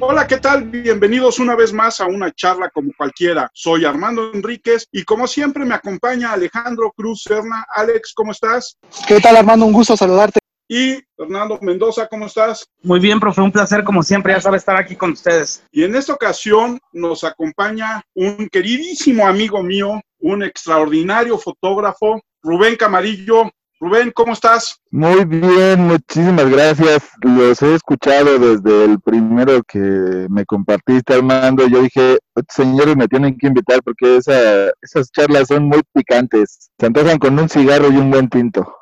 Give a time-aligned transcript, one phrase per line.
[0.00, 0.62] Hola, ¿qué tal?
[0.62, 3.50] Bienvenidos una vez más a una charla como cualquiera.
[3.52, 7.66] Soy Armando Enríquez y como siempre me acompaña Alejandro Cruz Serna.
[7.74, 8.78] Alex, ¿cómo estás?
[9.08, 9.66] ¿Qué tal, Armando?
[9.66, 10.38] Un gusto saludarte.
[10.68, 12.64] Y Fernando Mendoza, ¿cómo estás?
[12.82, 15.64] Muy bien, profe, un placer como siempre, ya sabe estar aquí con ustedes.
[15.72, 23.50] Y en esta ocasión nos acompaña un queridísimo amigo mío, un extraordinario fotógrafo, Rubén Camarillo.
[23.80, 24.80] Rubén, ¿cómo estás?
[24.90, 27.10] Muy bien, muchísimas gracias.
[27.22, 31.64] Los he escuchado desde el primero que me compartiste, Armando.
[31.68, 32.18] Yo dije,
[32.48, 36.70] señores, me tienen que invitar porque esa, esas charlas son muy picantes.
[36.76, 38.77] Se antojan con un cigarro y un buen tinto.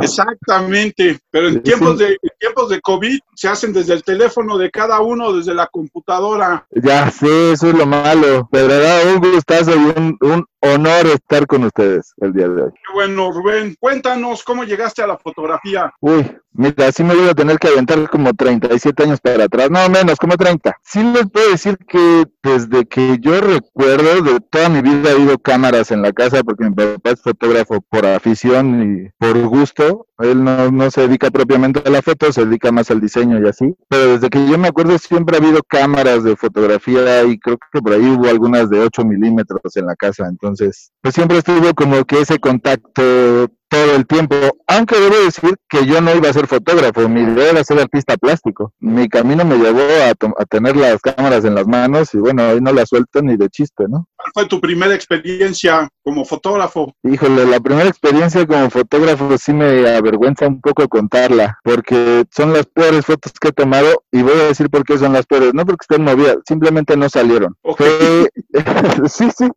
[0.00, 4.70] Exactamente, pero en tiempos de en tiempos de COVID se hacen desde el teléfono de
[4.70, 6.66] cada uno, desde la computadora.
[6.70, 8.48] Ya sé, eso es lo malo.
[8.50, 12.70] De verdad, un gustazo y un, un honor estar con ustedes el día de hoy.
[12.72, 15.92] Qué bueno, Rubén, cuéntanos cómo llegaste a la fotografía.
[16.00, 19.88] Uy, mira, sí me voy a tener que aventar como 37 años para atrás, no
[19.88, 20.76] menos, como 30.
[20.82, 25.38] Sí les puedo decir que desde que yo recuerdo, de toda mi vida ha habido
[25.38, 30.06] cámaras en la casa porque mi papá es fotógrafo por afición y por gusto.
[30.18, 33.48] Él no, no se dedica propiamente a la foto, se dedica más al diseño y
[33.48, 33.74] así.
[33.88, 37.80] Pero desde que yo me acuerdo siempre ha habido cámaras de fotografía y creo que
[37.80, 40.26] por ahí hubo algunas de 8 milímetros en la casa.
[40.28, 44.36] Entonces, pues siempre estuvo como que ese contacto todo el tiempo,
[44.68, 48.16] aunque debo decir que yo no iba a ser fotógrafo, mi idea era ser artista
[48.16, 48.72] plástico.
[48.78, 52.60] Mi camino me llevó a, a tener las cámaras en las manos y bueno, hoy
[52.60, 54.06] no las suelto ni de chiste, ¿no?
[54.16, 56.92] ¿Cuál fue tu primera experiencia como fotógrafo?
[57.02, 62.66] Híjole, la primera experiencia como fotógrafo sí me avergüenza un poco contarla, porque son las
[62.66, 65.66] peores fotos que he tomado y voy a decir por qué son las peores, no
[65.66, 67.56] porque estén movidas, simplemente no salieron.
[67.62, 68.26] Okay.
[68.52, 69.08] Fue...
[69.08, 69.48] sí, sí,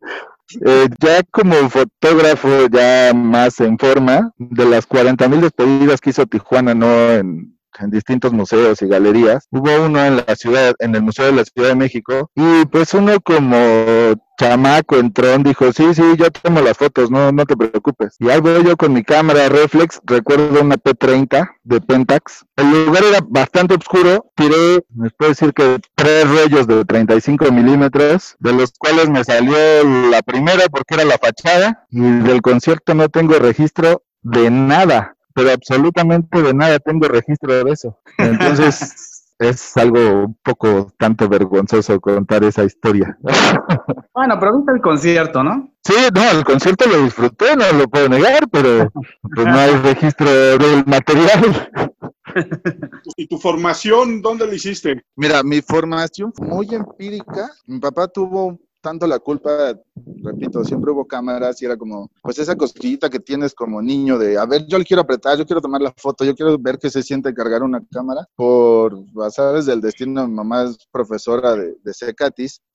[0.64, 6.26] eh, ya como fotógrafo, ya más en forma, de las 40 mil despedidas que hizo
[6.26, 7.10] Tijuana, ¿no?
[7.12, 11.32] En, en, distintos museos y galerías, hubo uno en la ciudad, en el Museo de
[11.32, 13.56] la Ciudad de México, y pues uno como
[14.38, 18.14] chamaco entró, dijo, sí, sí, yo tomo las fotos, no, no te preocupes.
[18.20, 22.46] Y ahí voy yo con mi cámara reflex, recuerdo una P30 de Pentax.
[22.56, 28.36] El lugar era bastante oscuro, tiré, les puedo decir que tres rollos de 35 milímetros,
[28.38, 29.56] de los cuales me salió
[30.08, 35.52] la primera porque era la fachada, y del concierto no tengo registro de nada, pero
[35.52, 37.96] absolutamente de nada tengo registro de eso.
[38.18, 39.14] Entonces...
[39.38, 43.16] es algo un poco tanto vergonzoso contar esa historia.
[44.18, 45.72] Bueno, pero el concierto, ¿no?
[45.84, 48.90] Sí, no, el concierto lo disfruté, no lo puedo negar, pero
[49.32, 51.70] pues no hay registro del material.
[53.16, 55.04] ¿Y tu formación dónde la hiciste?
[55.14, 57.48] Mira, mi formación fue muy empírica.
[57.66, 59.78] Mi papá tuvo tanto la culpa,
[60.22, 64.38] repito, siempre hubo cámaras y era como, pues esa cosquillita que tienes como niño de,
[64.38, 66.88] a ver, yo le quiero apretar, yo quiero tomar la foto, yo quiero ver qué
[66.88, 68.26] se siente cargar una cámara.
[68.34, 71.94] Por basadas del destino, mi mamá es profesora de, de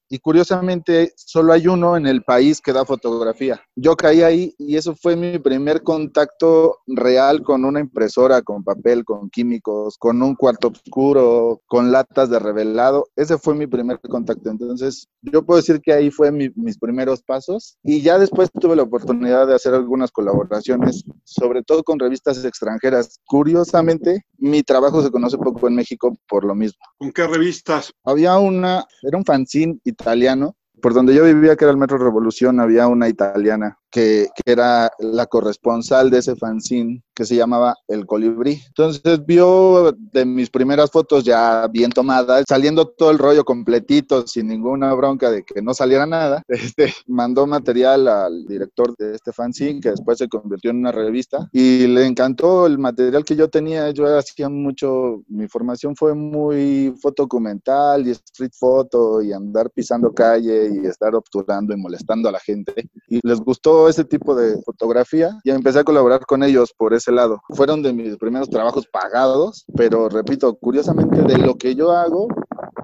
[0.10, 3.62] y curiosamente solo hay uno en el país que da fotografía.
[3.76, 9.06] Yo caí ahí y eso fue mi primer contacto real con una impresora, con papel,
[9.06, 13.08] con químicos, con un cuarto oscuro, con latas de revelado.
[13.16, 14.50] Ese fue mi primer contacto.
[14.50, 18.76] Entonces, yo puedo decir que ahí fue mi, mis primeros pasos y ya después tuve
[18.76, 23.20] la oportunidad de hacer algunas colaboraciones, sobre todo con revistas extranjeras.
[23.26, 26.80] Curiosamente, mi trabajo se conoce poco en México por lo mismo.
[26.98, 27.92] ¿Con qué revistas?
[28.04, 30.56] Había una, era un fanzine italiano.
[30.82, 34.92] Por donde yo vivía, que era el Metro Revolución, había una italiana que, que, era
[34.98, 38.60] la corresponsal de ese fanzine que se llamaba El Colibrí.
[38.68, 44.48] Entonces vio de mis primeras fotos ya bien tomadas, saliendo todo el rollo completito, sin
[44.48, 46.42] ninguna bronca de que no saliera nada.
[46.64, 51.50] Este, mandó material al director de este fanzine, que después se convirtió en una revista,
[51.52, 53.92] y le encantó el material que yo tenía.
[53.92, 60.70] Yo hacía mucho, mi formación fue muy fotodocumental y street photo y andar pisando calle
[60.74, 62.74] y estar obturando y molestando a la gente.
[63.10, 67.12] Y les gustó ese tipo de fotografía y empecé a colaborar con ellos por ese
[67.12, 67.42] lado.
[67.50, 72.28] Fueron de mis primeros trabajos pagados, pero repito, curiosamente de lo que yo hago,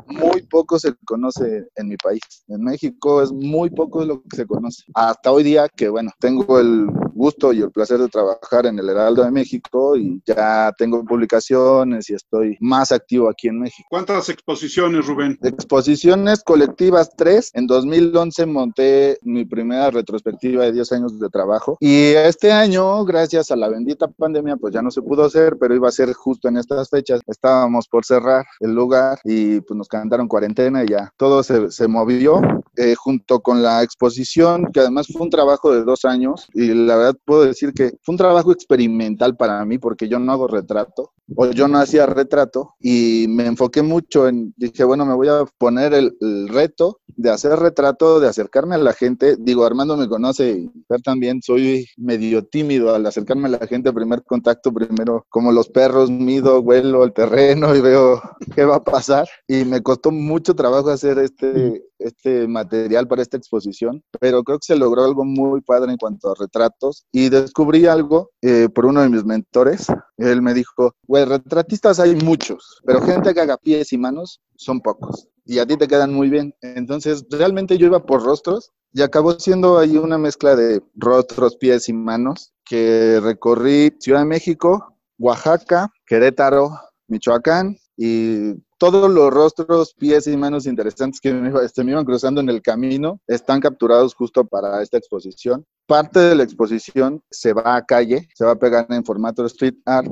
[0.07, 2.21] muy poco se conoce en mi país.
[2.47, 4.83] En México es muy poco lo que se conoce.
[4.93, 6.87] Hasta hoy día que, bueno, tengo el
[7.19, 12.09] gusto y el placer de trabajar en el Heraldo de México y ya tengo publicaciones
[12.09, 13.87] y estoy más activo aquí en México.
[13.89, 15.37] ¿Cuántas exposiciones, Rubén?
[15.43, 17.51] Exposiciones colectivas, tres.
[17.53, 23.51] En 2011 monté mi primera retrospectiva de 10 años de trabajo y este año, gracias
[23.51, 26.47] a la bendita pandemia, pues ya no se pudo hacer, pero iba a ser justo
[26.47, 27.19] en estas fechas.
[27.27, 31.87] Estábamos por cerrar el lugar y pues nos cantaron cuarentena y ya todo se, se
[31.87, 32.41] movió
[32.77, 36.95] eh, junto con la exposición, que además fue un trabajo de dos años y la
[36.95, 41.13] verdad puedo decir que fue un trabajo experimental para mí porque yo no hago retrato.
[41.35, 45.45] O yo no hacía retrato y me enfoqué mucho en, dije, bueno, me voy a
[45.57, 46.15] poner el,
[46.49, 49.35] reto de hacer retrato, de acercarme a la gente.
[49.37, 50.71] Digo, Armando me conoce y
[51.03, 56.09] también, soy medio tímido al acercarme a la gente, primer contacto, primero como los perros,
[56.09, 58.21] mido, vuelo el terreno y veo
[58.55, 59.27] qué va a pasar.
[59.47, 64.65] Y me costó mucho trabajo hacer este, este material para esta exposición, pero creo que
[64.65, 69.01] se logró algo muy padre en cuanto a retratos y descubrí algo eh, por uno
[69.01, 69.87] de mis mentores.
[70.19, 74.81] Él me dijo, güey, retratistas hay muchos, pero gente que haga pies y manos son
[74.81, 76.53] pocos y a ti te quedan muy bien.
[76.61, 81.89] Entonces, realmente yo iba por rostros y acabó siendo ahí una mezcla de rostros, pies
[81.89, 86.69] y manos que recorrí Ciudad de México, Oaxaca, Querétaro,
[87.07, 92.49] Michoacán y todos los rostros, pies y manos interesantes que me, este, iban cruzando en
[92.49, 95.65] el camino están capturados justo para esta exposición.
[95.89, 99.73] Parte de la exposición se va a calle, se va a pegar en formato street
[99.87, 100.07] art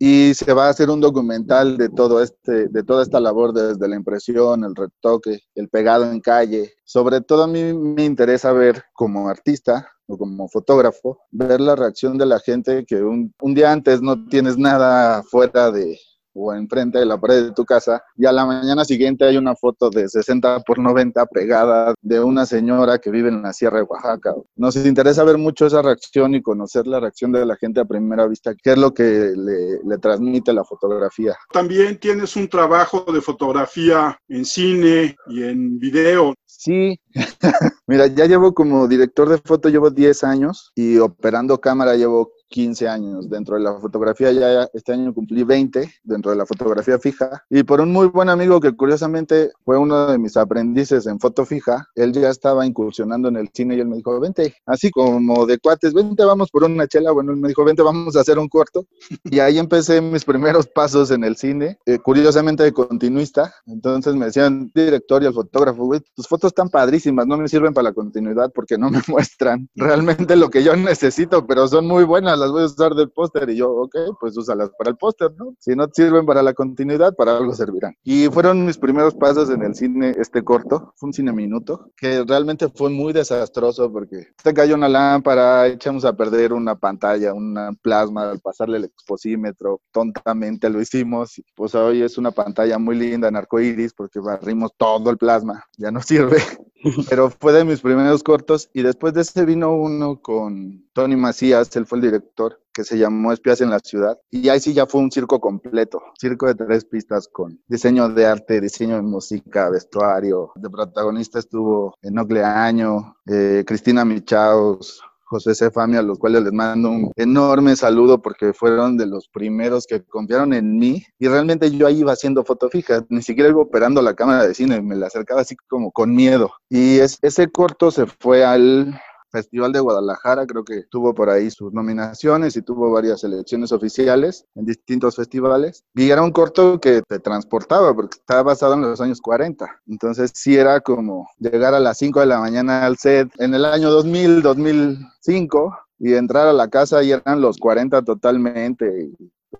[0.00, 3.88] y se va a hacer un documental de todo este, de toda esta labor desde
[3.88, 6.72] la impresión, el retoque, el pegado en calle.
[6.84, 12.18] Sobre todo a mí me interesa ver como artista o como fotógrafo, ver la reacción
[12.18, 16.00] de la gente que un, un día antes no tienes nada fuera de,
[16.36, 19.56] o enfrente de la pared de tu casa y a la mañana siguiente hay una
[19.56, 23.84] foto de 60 por 90 pegada de una señora que vive en la Sierra de
[23.84, 24.34] Oaxaca.
[24.56, 28.26] Nos interesa ver mucho esa reacción y conocer la reacción de la gente a primera
[28.26, 31.36] vista, qué es lo que le, le transmite la fotografía.
[31.52, 36.34] También tienes un trabajo de fotografía en cine y en video.
[36.44, 36.98] Sí,
[37.86, 42.88] mira, ya llevo como director de foto, llevo 10 años y operando cámara llevo 15
[42.88, 43.28] años.
[43.28, 47.44] Dentro de la fotografía ya este año cumplí 20 dentro de la fotografía fija.
[47.50, 51.44] Y por un muy buen amigo que curiosamente fue uno de mis aprendices en foto
[51.44, 55.46] fija, él ya estaba incursionando en el cine y él me dijo, vente, así como
[55.46, 57.12] de cuates, vente, vamos por una chela.
[57.12, 58.86] Bueno, él me dijo, vente, vamos a hacer un corto.
[59.36, 63.52] Y ahí empecé mis primeros pasos en el cine, eh, curiosamente de continuista.
[63.66, 67.74] Entonces me decían, director y el fotógrafo, güey, tus fotos están padrísimas, no me sirven
[67.74, 72.04] para la continuidad porque no me muestran realmente lo que yo necesito, pero son muy
[72.04, 73.48] buenas las voy a usar del póster.
[73.50, 75.54] Y yo, ok, pues úsalas para el póster, ¿no?
[75.58, 77.94] Si no sirven para la continuidad, para algo servirán.
[78.04, 82.24] Y fueron mis primeros pasos en el cine, este corto, fue un cine minuto, que
[82.24, 87.72] realmente fue muy desastroso porque se cayó una lámpara, echamos a perder una pantalla, una
[87.82, 91.40] plasma al pasarle el exposímetro, tontamente lo hicimos.
[91.54, 95.90] Pues hoy es una pantalla muy linda en arcoiris porque barrimos todo el plasma, ya
[95.90, 96.38] no sirve.
[97.08, 101.74] Pero fue de mis primeros cortos y después de ese vino uno con Tony Macías,
[101.76, 104.18] él fue el director, que se llamó Espías en la Ciudad.
[104.30, 108.26] Y ahí sí ya fue un circo completo, circo de tres pistas con diseño de
[108.26, 110.52] arte, diseño de música, vestuario.
[110.56, 116.90] De protagonista estuvo Enocle Año, eh, Cristina Michaus, José Cefami, a los cuales les mando
[116.90, 121.86] un enorme saludo porque fueron de los primeros que confiaron en mí y realmente yo
[121.86, 125.08] ahí iba haciendo foto fija, ni siquiera iba operando la cámara de cine, me la
[125.08, 126.52] acercaba así como con miedo.
[126.70, 128.98] Y ese corto se fue al
[129.36, 134.46] Festival de Guadalajara, creo que tuvo por ahí sus nominaciones y tuvo varias selecciones oficiales
[134.54, 135.84] en distintos festivales.
[135.94, 139.82] Y era un corto que te transportaba porque estaba basado en los años 40.
[139.88, 143.64] Entonces sí era como llegar a las 5 de la mañana al set en el
[143.66, 149.10] año 2000, 2005 y entrar a la casa y eran los 40 totalmente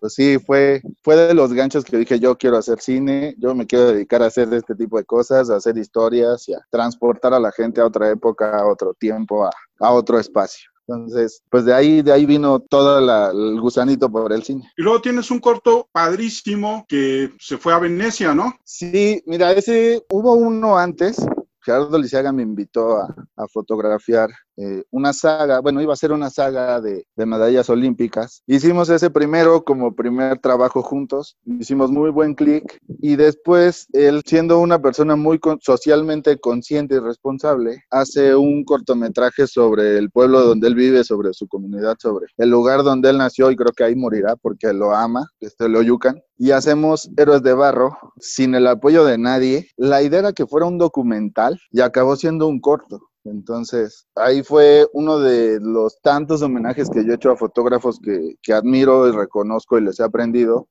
[0.01, 3.67] pues sí, fue, fue de los ganchos que dije, yo quiero hacer cine, yo me
[3.67, 7.41] quiero dedicar a hacer este tipo de cosas, a hacer historias y a transportar a
[7.41, 9.51] la gente a otra época, a otro tiempo, a,
[9.81, 10.71] a otro espacio.
[10.89, 14.71] Entonces, pues de ahí, de ahí vino todo el gusanito por el cine.
[14.77, 18.55] Y luego tienes un corto padrísimo que se fue a Venecia, ¿no?
[18.65, 21.17] Sí, mira, ese hubo uno antes.
[21.61, 26.31] Gerardo Lisiaga me invitó a, a fotografiar eh, una saga, bueno, iba a ser una
[26.31, 28.43] saga de, medallas olímpicas.
[28.47, 34.61] Hicimos ese primero como primer trabajo juntos, hicimos muy buen clic y después él, siendo
[34.61, 40.75] una persona muy socialmente consciente y responsable, hace un cortometraje sobre el pueblo donde él
[40.75, 44.37] vive, sobre su comunidad, sobre el lugar donde él nació y creo que ahí morirá
[44.37, 46.21] porque lo ama, este lo yucan.
[46.39, 49.71] Y hacemos Héroes de Barro sin el apoyo de nadie.
[49.77, 53.01] La idea era que fuera un documental y acabó siendo un corto.
[53.31, 58.37] Entonces, ahí fue uno de los tantos homenajes que yo he hecho a fotógrafos que,
[58.43, 60.69] que admiro y reconozco y les he aprendido.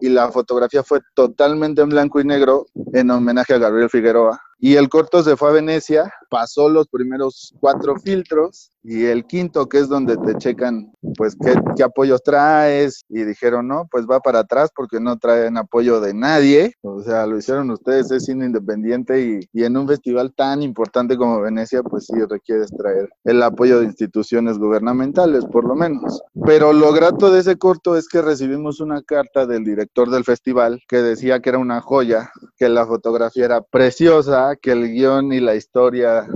[0.00, 4.76] Y la fotografía fue totalmente en blanco y negro en homenaje a Gabriel Figueroa, Y
[4.76, 9.80] el corto se fue a Venecia, pasó los primeros cuatro filtros y el quinto, que
[9.80, 13.04] es donde te checan, pues, qué, qué, apoyos traes.
[13.08, 16.74] Y dijeron, no, pues va para atrás porque no traen apoyo de nadie.
[16.82, 21.16] O sea, lo hicieron ustedes, es cine independiente y, y en un festival tan importante
[21.16, 26.22] como Venecia, pues sí requieres traer el apoyo de instituciones gubernamentales, por lo menos.
[26.44, 30.80] Pero lo grato de ese corto es que recibimos una carta del director del festival
[30.86, 35.40] que decía que era una joya, que la fotografía era preciosa, que el guion y
[35.40, 36.28] la historia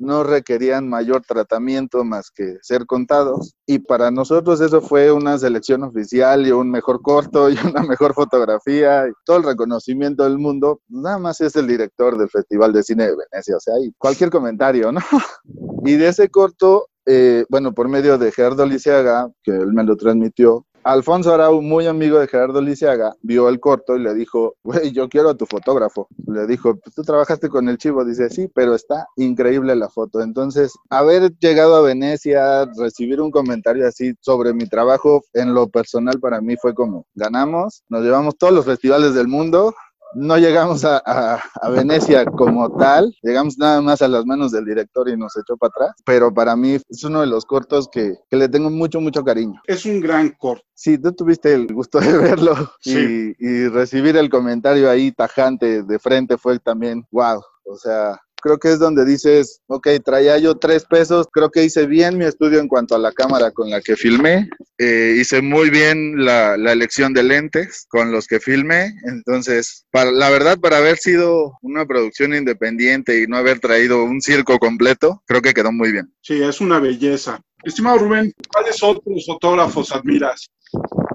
[0.00, 3.54] no requerían mayor tratamiento más que ser contados.
[3.66, 8.14] Y para nosotros eso fue una selección oficial y un mejor corto y una mejor
[8.14, 10.80] fotografía y todo el reconocimiento del mundo.
[10.88, 14.30] Nada más es el director del Festival de Cine de Venecia, o sea, y cualquier
[14.30, 15.00] comentario, ¿no?
[15.84, 19.96] Y de ese corto, eh, bueno, por medio de Gerardo Lisiaga, que él me lo
[19.96, 24.92] transmitió, Alfonso Arau, muy amigo de Gerardo Lisiaga, vio el corto y le dijo, güey,
[24.92, 26.08] yo quiero a tu fotógrafo.
[26.26, 28.04] Le dijo, pues tú trabajaste con el chivo.
[28.04, 30.22] Dice, sí, pero está increíble la foto.
[30.22, 36.18] Entonces, haber llegado a Venecia, recibir un comentario así sobre mi trabajo en lo personal
[36.18, 39.74] para mí fue como, ganamos, nos llevamos todos los festivales del mundo,
[40.14, 44.64] no llegamos a, a, a, Venecia como tal, llegamos nada más a las manos del
[44.64, 48.14] director y nos echó para atrás, pero para mí es uno de los cortos que,
[48.28, 49.60] que le tengo mucho, mucho cariño.
[49.66, 50.64] Es un gran corto.
[50.74, 53.34] Sí, tú tuviste el gusto de verlo sí.
[53.38, 58.58] y, y recibir el comentario ahí tajante de frente fue también, wow, o sea, creo
[58.58, 62.60] que es donde dices, ok, traía yo tres pesos, creo que hice bien mi estudio
[62.60, 66.72] en cuanto a la cámara con la que filmé, eh, hice muy bien la, la,
[66.72, 71.86] elección de lentes con los que filmé, entonces, para, la verdad, para haber sido una
[71.86, 76.12] producción independiente y no haber traído un circo completo, creo que quedó muy bien.
[76.22, 77.40] Sí, es una belleza.
[77.62, 80.50] Estimado Rubén, ¿cuáles otros fotógrafos admiras?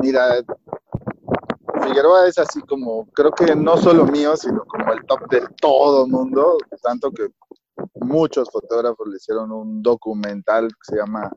[0.02, 0.44] Mira,
[1.88, 6.08] Figueroa es así como, creo que no solo mío, sino como el top de todo
[6.08, 7.28] mundo, tanto que
[8.02, 11.32] muchos fotógrafos le hicieron un documental que se llama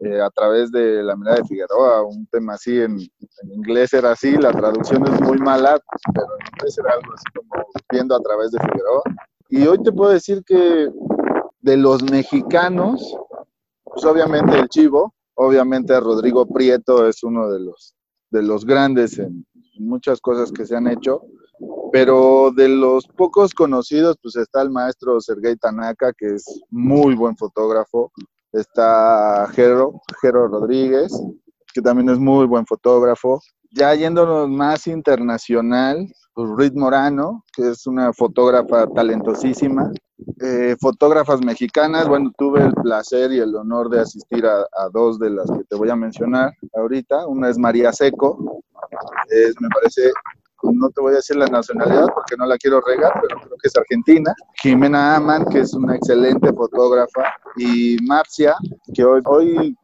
[0.00, 4.12] eh, A través de la mirada de Figueroa, un tema así, en, en, inglés era
[4.12, 5.80] así, la traducción es muy mala,
[6.12, 9.02] pero en inglés era algo así como viendo a través de Figueroa.
[9.48, 10.90] Y hoy te puedo decir que
[11.60, 13.16] de los mexicanos,
[13.84, 17.94] pues obviamente el Chivo, obviamente Rodrigo Prieto es uno de los,
[18.30, 19.46] de los grandes en,
[19.78, 21.22] muchas cosas que se han hecho,
[21.92, 27.36] pero de los pocos conocidos, pues está el maestro Sergei Tanaka, que es muy buen
[27.36, 28.12] fotógrafo,
[28.52, 31.12] está Jero, Jero Rodríguez,
[31.72, 33.40] que también es muy buen fotógrafo.
[33.70, 39.90] Ya yéndonos más internacional, pues Ruth Morano, que es una fotógrafa talentosísima.
[40.40, 45.18] Eh, fotógrafas mexicanas, bueno, tuve el placer y el honor de asistir a, a, dos
[45.18, 47.26] de las que te voy a mencionar ahorita.
[47.26, 48.62] Una es María Seco,
[49.30, 50.10] es, me parece,
[50.62, 53.68] no te voy a decir la nacionalidad porque no la quiero regar, pero creo que
[53.68, 54.34] es argentina.
[54.62, 57.22] Jimena Aman, que es una excelente fotógrafa,
[57.56, 58.56] y Marcia,
[58.94, 59.76] que hoy,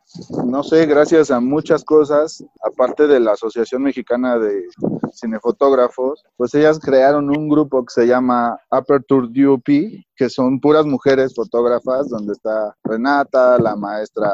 [0.44, 4.66] no sé, gracias a muchas cosas, aparte de la Asociación Mexicana de
[5.12, 9.68] Cinefotógrafos, pues ellas crearon un grupo que se llama Aperture DUP,
[10.16, 14.30] que son puras mujeres fotógrafas, donde está Renata, la maestra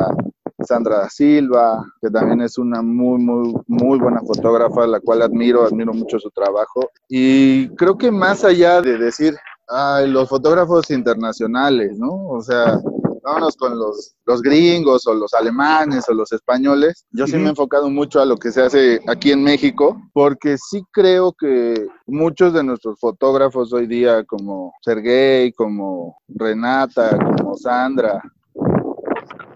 [0.67, 5.65] Sandra da Silva, que también es una muy, muy, muy buena fotógrafa, la cual admiro,
[5.65, 6.91] admiro mucho su trabajo.
[7.09, 9.37] Y creo que más allá de decir,
[9.69, 12.29] ay, los fotógrafos internacionales, ¿no?
[12.29, 12.81] O sea,
[13.27, 17.05] vámonos con los, los gringos o los alemanes o los españoles.
[17.11, 17.41] Yo sí uh -huh.
[17.41, 21.33] me he enfocado mucho a lo que se hace aquí en México, porque sí creo
[21.33, 28.23] que muchos de nuestros fotógrafos hoy día, como Sergey, como Renata, como Sandra,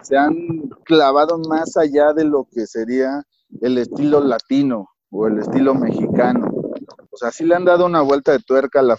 [0.02, 0.34] se han
[0.84, 3.22] clavado más allá de lo que sería
[3.60, 6.50] el estilo latino o el estilo mexicano.
[7.12, 8.96] O sea, sí le han dado una vuelta de tuerca a la,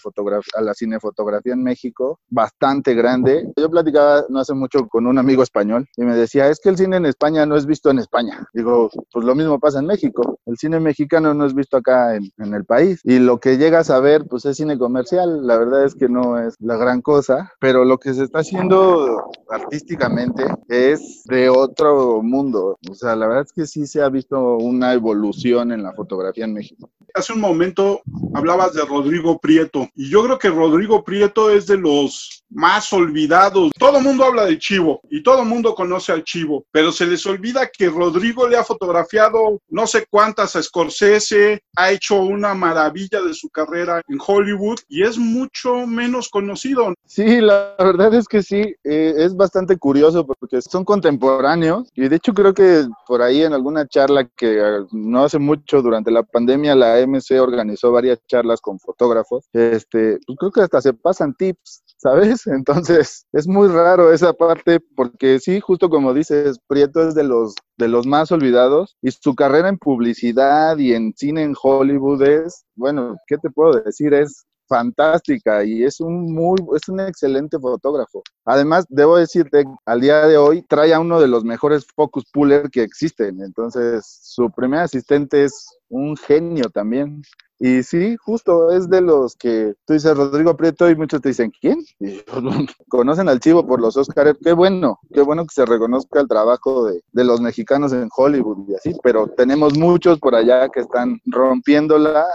[0.56, 3.52] a la cinefotografía en México, bastante grande.
[3.56, 6.78] Yo platicaba no hace mucho con un amigo español y me decía, es que el
[6.78, 8.48] cine en España no es visto en España.
[8.54, 10.40] Digo, pues lo mismo pasa en México.
[10.46, 13.02] El cine mexicano no es visto acá en, en el país.
[13.04, 15.46] Y lo que llegas a ver, pues es cine comercial.
[15.48, 19.32] La verdad es que no es la gran cosa, pero lo que se está haciendo
[19.50, 22.78] artísticamente es de otro mundo.
[22.90, 26.46] O sea, la verdad es que sí se ha visto una evolución en la fotografía
[26.46, 26.90] en México.
[27.14, 28.01] Hace un momento
[28.34, 33.72] hablabas de Rodrigo Prieto y yo creo que Rodrigo Prieto es de los más olvidados.
[33.80, 37.06] Todo el mundo habla de Chivo y todo el mundo conoce al Chivo, pero se
[37.06, 42.54] les olvida que Rodrigo le ha fotografiado no sé cuántas a Scorsese, ha hecho una
[42.54, 46.94] maravilla de su carrera en Hollywood y es mucho menos conocido.
[47.06, 52.16] Sí, la verdad es que sí, eh, es bastante curioso porque son contemporáneos y de
[52.16, 56.76] hecho creo que por ahí en alguna charla que no hace mucho durante la pandemia
[56.76, 61.84] la MC organizó varias charlas con fotógrafos, este, pues creo que hasta se pasan tips,
[61.98, 62.48] ¿sabes?
[62.48, 67.56] Entonces, es muy raro esa parte porque sí, justo como dices, Prieto es de los
[67.78, 72.64] de los más olvidados y su carrera en publicidad y en cine en Hollywood es,
[72.76, 74.14] bueno, ¿qué te puedo decir?
[74.14, 78.24] Es fantástica y es un muy es un excelente fotógrafo.
[78.46, 82.70] Además, debo decirte, al día de hoy trae a uno de los mejores focus puller
[82.72, 83.42] que existen.
[83.42, 87.22] Entonces, su primer asistente es un genio también.
[87.64, 91.54] Y sí, justo es de los que tú dices Rodrigo Prieto y muchos te dicen,
[91.62, 91.78] ¿quién?
[92.90, 94.36] Conocen al chivo por los Oscars.
[94.44, 98.68] Qué bueno, qué bueno que se reconozca el trabajo de, de, los mexicanos en Hollywood
[98.68, 102.26] y así, pero tenemos muchos por allá que están rompiéndola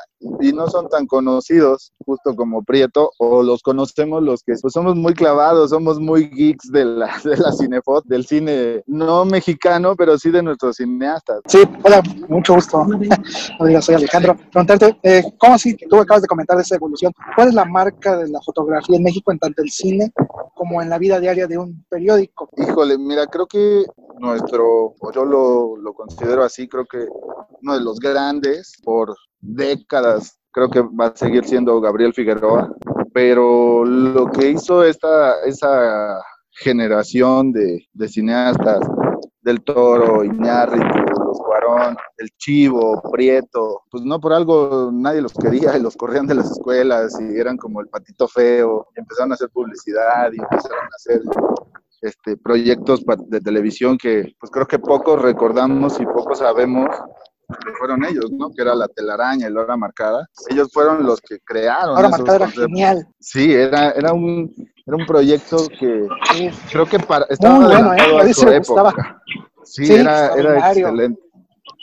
[0.40, 4.97] y no son tan conocidos, justo como Prieto, o los conocemos los que pues, somos
[4.97, 10.18] muy clavados, somos muy geeks de la, de la cinefot, del cine no mexicano, pero
[10.18, 11.40] sí de nuestros cineastas.
[11.47, 12.87] Sí, hola, mucho gusto.
[13.80, 14.37] soy Alejandro.
[14.50, 15.77] Preguntarte, eh, ¿cómo así?
[15.77, 17.13] Tú acabas de comentar de esa evolución.
[17.35, 20.13] ¿Cuál es la marca de la fotografía en México en tanto el cine
[20.55, 22.49] como en la vida diaria de un periódico?
[22.57, 23.85] Híjole, mira, creo que
[24.19, 27.07] nuestro, yo lo, lo considero así, creo que
[27.63, 32.75] uno de los grandes por décadas, creo que va a seguir siendo Gabriel Figueroa,
[33.13, 36.21] pero lo que hizo esta, esa
[36.51, 38.81] generación de, de cineastas,
[39.43, 41.06] del Toro, Iñárritu,
[41.38, 46.35] Cuarón, el Chivo, Prieto, pues no por algo nadie los quería y los corrían de
[46.35, 50.85] las escuelas y eran como el patito feo, y empezaron a hacer publicidad y empezaron
[50.85, 51.23] a hacer
[52.02, 56.88] este, proyectos de televisión que pues creo que pocos recordamos y pocos sabemos
[57.49, 58.50] que fueron ellos, ¿no?
[58.50, 60.28] Que era la telaraña y la hora marcada.
[60.49, 61.95] Ellos fueron los que crearon.
[61.95, 63.07] La hora marcada era genial.
[63.21, 64.52] Sí, era, era, un,
[64.85, 66.09] era un proyecto que
[66.71, 68.31] creo que para, estaba Muy bueno, ¿eh?
[68.31, 69.23] a su época.
[69.62, 71.21] Sí, sí, era, era excelente.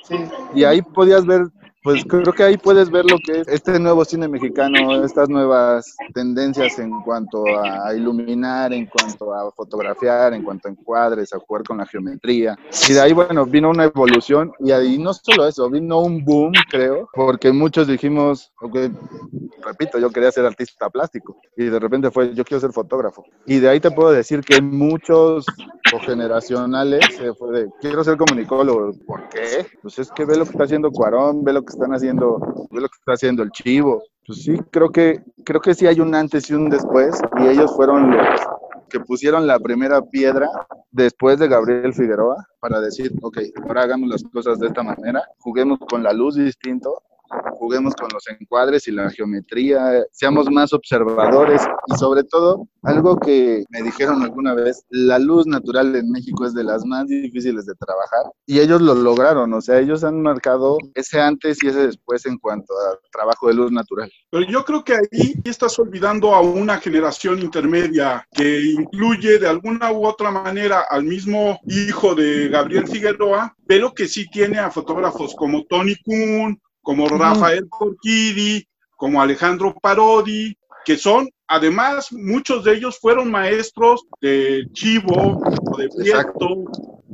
[0.04, 0.16] Sí.
[0.54, 1.48] Y ahí podías ver
[1.84, 5.96] pues creo que ahí puedes ver lo que es este nuevo cine mexicano, estas nuevas
[6.14, 11.64] tendencias en cuanto a iluminar, en cuanto a fotografiar, en cuanto a encuadres, a jugar
[11.64, 12.58] con la geometría.
[12.88, 16.54] Y de ahí, bueno, vino una evolución y ahí no solo eso, vino un boom,
[16.70, 18.54] creo, porque muchos dijimos,
[19.64, 23.26] repito, yo quería ser artista plástico y de repente fue, yo quiero ser fotógrafo.
[23.46, 25.46] Y de ahí te puedo decir que muchos
[26.02, 28.94] generacionales se fue de, quiero ser comunicólogo.
[29.06, 29.66] ¿Por qué?
[29.82, 32.40] Pues es que ve lo que está haciendo Cuarón, ve lo que están haciendo,
[32.72, 34.04] ve lo que está haciendo el Chivo.
[34.26, 37.76] Pues sí, creo que, creo que sí hay un antes y un después, y ellos
[37.76, 38.28] fueron los
[38.90, 40.48] que pusieron la primera piedra
[40.92, 45.80] después de Gabriel Figueroa para decir, ok, ahora hagamos las cosas de esta manera, juguemos
[45.90, 47.02] con la luz distinto,
[47.54, 53.64] juguemos con los encuadres y la geometría, seamos más observadores y sobre todo, algo que
[53.70, 57.74] me dijeron alguna vez, la luz natural en México es de las más difíciles de
[57.76, 62.26] trabajar y ellos lo lograron, o sea, ellos han marcado ese antes y ese después
[62.26, 64.12] en cuanto al trabajo de luz natural.
[64.30, 69.92] Pero yo creo que ahí estás olvidando a una generación intermedia que incluye de alguna
[69.92, 75.36] u otra manera al mismo hijo de Gabriel Figueroa, pero que sí tiene a fotógrafos
[75.36, 83.00] como Tony Kuhn, como Rafael Porquidi, como Alejandro Parodi, que son, además, muchos de ellos
[83.00, 85.42] fueron maestros de Chivo
[85.72, 86.66] o de Prieto.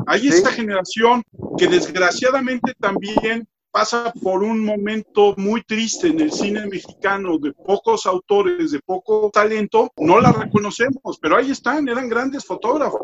[0.07, 1.23] Hay esta generación
[1.57, 8.05] que desgraciadamente también pasa por un momento muy triste en el cine mexicano de pocos
[8.05, 12.99] autores, de poco talento, no la reconocemos, pero ahí están, eran grandes fotógrafos.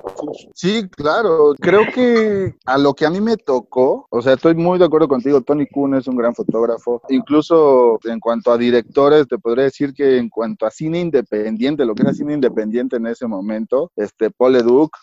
[0.54, 4.80] Sí, claro, creo que a lo que a mí me tocó, o sea, estoy muy
[4.80, 9.38] de acuerdo contigo, Tony Kuhn es un gran fotógrafo, incluso en cuanto a directores, te
[9.38, 13.28] podría decir que en cuanto a cine independiente, lo que era cine independiente en ese
[13.28, 14.96] momento, este Paul Leduc,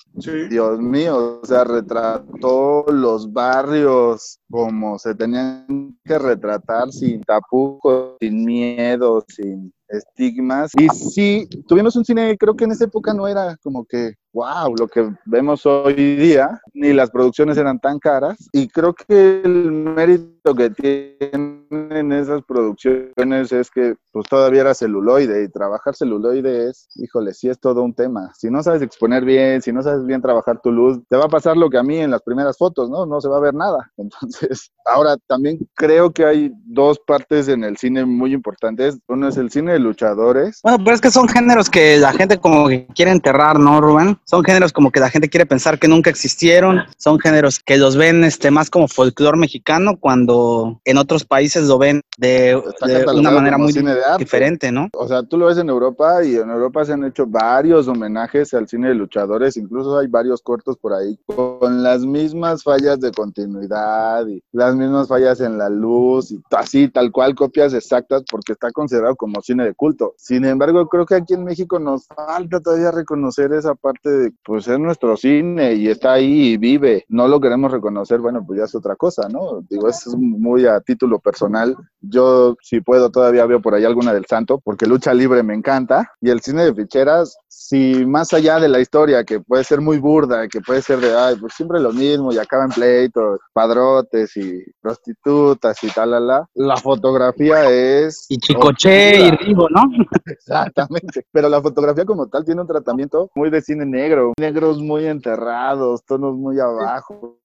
[0.50, 8.44] Dios mío, o sea, retrató los barrios como se tenían que retratar sin tapujos, sin
[8.44, 10.72] miedo, sin estigmas.
[10.78, 14.74] Y sí, tuvimos un cine, creo que en esa época no era como que, wow,
[14.76, 18.36] lo que vemos hoy día, ni las producciones eran tan caras.
[18.52, 25.44] Y creo que el mérito que tienen esas producciones es que pues todavía era celuloide
[25.44, 28.32] y trabajar celuloide es, híjole, sí es todo un tema.
[28.34, 31.28] Si no sabes exponer bien, si no sabes bien trabajar tu luz, te va a
[31.28, 33.06] pasar lo que a mí en las primeras fotos, ¿no?
[33.06, 33.90] No se va a ver nada.
[33.96, 38.98] Entonces, ahora también creo que hay dos partes en el cine muy importantes.
[39.08, 40.60] Uno es el cine luchadores.
[40.62, 44.18] Bueno, pero es que son géneros que la gente como que quiere enterrar, ¿no, Rubén?
[44.24, 47.96] Son géneros como que la gente quiere pensar que nunca existieron, son géneros que los
[47.96, 53.30] ven este más como folclore mexicano cuando en otros países lo ven de, de una
[53.30, 53.72] manera muy
[54.18, 54.88] diferente, ¿no?
[54.94, 58.54] O sea, tú lo ves en Europa y en Europa se han hecho varios homenajes
[58.54, 63.12] al cine de luchadores, incluso hay varios cortos por ahí con las mismas fallas de
[63.12, 68.52] continuidad y las mismas fallas en la luz y así, tal cual, copias exactas porque
[68.52, 70.14] está considerado como cine de culto.
[70.16, 74.68] Sin embargo, creo que aquí en México nos falta todavía reconocer esa parte de, pues
[74.68, 77.04] es nuestro cine y está ahí y vive.
[77.08, 79.62] No lo queremos reconocer, bueno, pues ya es otra cosa, ¿no?
[79.68, 81.76] Digo, es muy a título personal.
[82.00, 86.10] Yo, si puedo, todavía veo por ahí alguna del Santo, porque lucha libre me encanta.
[86.20, 89.98] Y el cine de ficheras, si más allá de la historia, que puede ser muy
[89.98, 94.62] burda, que puede ser de, ay, pues siempre lo mismo y acaban pleitos, padrotes y
[94.80, 98.26] prostitutas y tal, la, la, la fotografía es...
[98.28, 99.51] Y Chicoche y
[100.26, 101.26] Exactamente.
[101.32, 106.04] Pero la fotografía como tal tiene un tratamiento muy de cine negro, negros muy enterrados,
[106.04, 107.38] tonos muy abajo,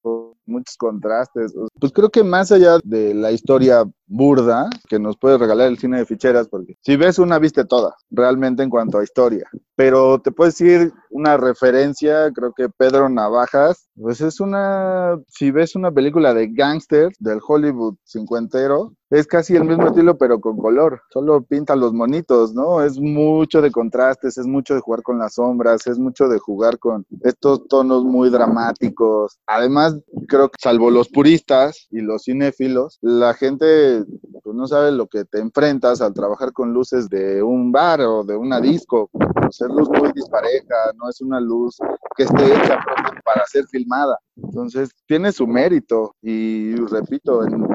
[0.45, 1.53] muchos contrastes.
[1.79, 5.99] Pues creo que más allá de la historia burda que nos puede regalar el cine
[5.99, 9.49] de ficheras, porque si ves una, viste toda, realmente en cuanto a historia.
[9.75, 15.75] Pero te puedo decir una referencia, creo que Pedro Navajas, pues es una, si ves
[15.75, 21.01] una película de gangster del Hollywood cincuentero, es casi el mismo estilo, pero con color.
[21.11, 22.83] Solo pinta los monitos, ¿no?
[22.83, 26.77] Es mucho de contrastes, es mucho de jugar con las sombras, es mucho de jugar
[26.77, 29.39] con estos tonos muy dramáticos.
[29.47, 35.07] Además, creo que salvo los puristas y los cinéfilos, la gente pues, no sabe lo
[35.07, 39.09] que te enfrentas al trabajar con luces de un bar o de una disco.
[39.11, 41.77] Pues es luz muy dispareja, no es una luz
[42.15, 42.79] que esté hecha
[43.25, 44.17] para ser filmada.
[44.35, 47.65] Entonces, tiene su mérito y repito, en,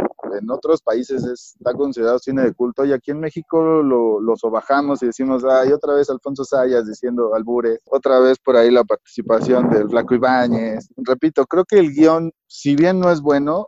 [0.51, 5.03] otros países es- está considerado cine de culto y aquí en México lo, lo sobajamos
[5.03, 9.69] y decimos, ay, otra vez Alfonso Sayas diciendo albures, otra vez por ahí la participación
[9.71, 10.89] del Flaco Ibáñez.
[10.97, 13.67] Repito, creo que el guion, si bien no es bueno,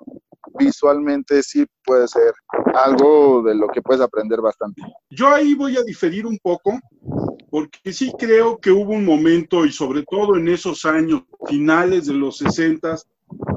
[0.59, 2.33] visualmente sí puede ser
[2.75, 4.83] algo de lo que puedes aprender bastante.
[5.11, 6.79] Yo ahí voy a diferir un poco,
[7.51, 12.15] porque sí creo que hubo un momento, y sobre todo en esos años finales de
[12.15, 12.97] los 60,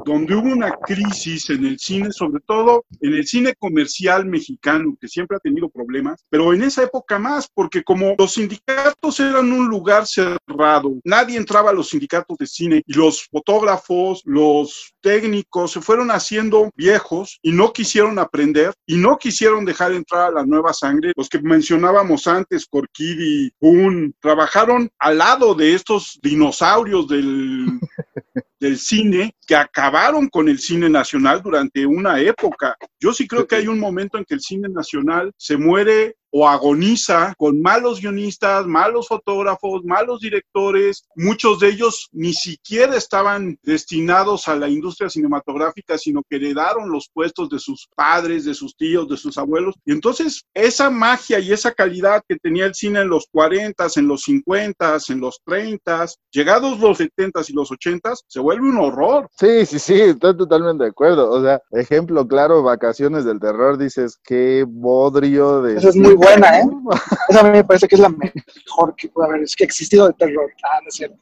[0.07, 5.07] donde hubo una crisis en el cine, sobre todo en el cine comercial mexicano, que
[5.09, 9.67] siempre ha tenido problemas, pero en esa época más, porque como los sindicatos eran un
[9.67, 15.81] lugar cerrado, nadie entraba a los sindicatos de cine y los fotógrafos, los técnicos se
[15.81, 20.73] fueron haciendo viejos y no quisieron aprender y no quisieron dejar entrar a la nueva
[20.73, 21.11] sangre.
[21.17, 27.79] Los que mencionábamos antes, Corkidi, Boone, trabajaron al lado de estos dinosaurios del
[28.59, 32.75] del cine que acabaron con el cine nacional durante una época.
[32.99, 36.47] Yo sí creo que hay un momento en que el cine nacional se muere o
[36.47, 41.04] agoniza con malos guionistas, malos fotógrafos, malos directores.
[41.15, 47.10] Muchos de ellos ni siquiera estaban destinados a la industria cinematográfica, sino que heredaron los
[47.12, 49.73] puestos de sus padres, de sus tíos, de sus abuelos.
[49.84, 54.08] Y entonces esa magia y esa calidad que tenía el cine en los 40, en
[54.08, 59.28] los 50, en los 30, llegados los 70 y los 80, se vuelve un horror.
[59.39, 61.32] Sí, sí, sí, estoy totalmente de acuerdo.
[61.32, 65.78] O sea, ejemplo claro, Vacaciones del Terror, dices, qué bodrio de...
[65.78, 66.63] Esa es muy buena, ¿eh?
[67.29, 69.65] Esa a mí me parece que es la mejor que puede haber es que ha
[69.65, 70.51] existido de terror.
[70.63, 71.17] Ah, no es cierto.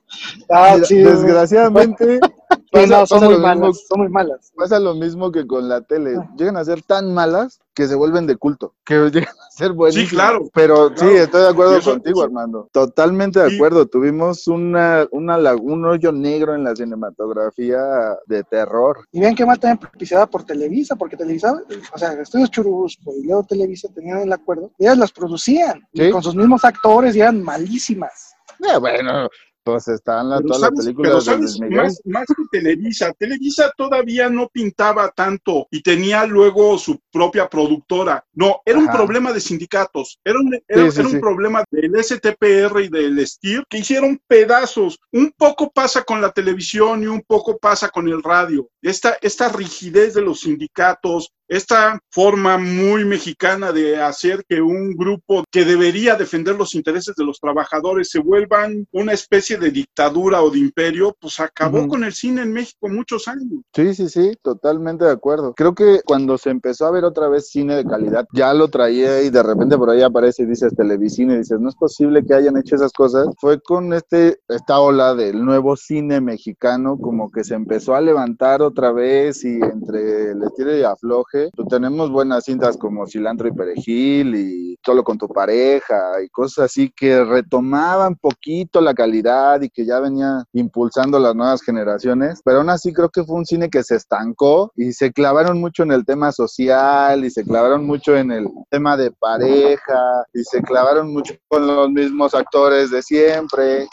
[0.50, 2.20] Ah, sí, Desgraciadamente,
[2.72, 4.52] pasa- no, son muy lo mismo- malas, son muy malas.
[4.56, 6.16] pasa lo mismo que con la tele.
[6.38, 10.10] Llegan a ser tan malas que se vuelven de culto, que llegan a ser buenísimas.
[10.12, 12.70] claro, Pero sí, estoy de acuerdo eso- contigo, Armando.
[12.72, 13.56] Totalmente de Sí.
[13.56, 13.86] acuerdo.
[13.86, 17.80] Tuvimos una, una, un hoyo negro en la cinematografía
[18.28, 19.06] de terror.
[19.12, 21.60] Y bien que mal también propiciada por Televisa, porque Televisa,
[21.94, 26.12] o sea, Estudios Churubusco y luego Televisa tenían el acuerdo, ellas las producían, y Sí.
[26.12, 28.34] con sus mismos actores y eran malísimas.
[28.60, 29.28] Eh, bueno,
[29.66, 31.78] pues están la- todas las películas de Luis Miguel.
[31.82, 38.24] más, más que Televisa, Televisa todavía no pintaba tanto y tenía luego su propia productora.
[38.34, 41.16] No, era un problema de sindicatos, era un, era, sí, era sí.
[41.16, 45.00] un problema del STPR y del STIR que hicieron pedazos.
[45.12, 48.70] Un poco pasa con la televisión y un poco pasa con el radio.
[48.84, 55.44] Esta, esta rigidez de los sindicatos, esta forma muy mexicana de hacer que un grupo
[55.52, 60.50] que debería defender los intereses de los trabajadores se vuelvan una especie de dictadura o
[60.50, 63.62] de imperio, pues acabó con el cine en México muchos años.
[63.74, 65.54] Sí, sí, sí, totalmente de acuerdo.
[65.54, 69.22] Creo que cuando se empezó a ver otra vez cine de calidad, ya lo traía
[69.22, 72.34] y de repente por ahí aparece y dices televisión y dices, no es posible que
[72.34, 73.28] hayan hecho esas cosas.
[73.40, 78.62] Fue con este, esta ola del nuevo cine mexicano, como que se empezó a levantar
[78.62, 83.48] otra vez y entre el estilo y afloje auge, pues tenemos buenas cintas como Cilantro
[83.48, 89.60] y Perejil y Solo con tu pareja y cosas así que retomaban poquito la calidad
[89.62, 93.48] y que ya venía impulsando las nuevas generaciones, pero aún así creo que fue un
[93.48, 97.84] cine que se estancó y se clavaron mucho en el tema social y se clavaron
[97.84, 103.02] mucho en el tema de pareja y se clavaron mucho con los mismos actores de
[103.02, 103.88] siempre.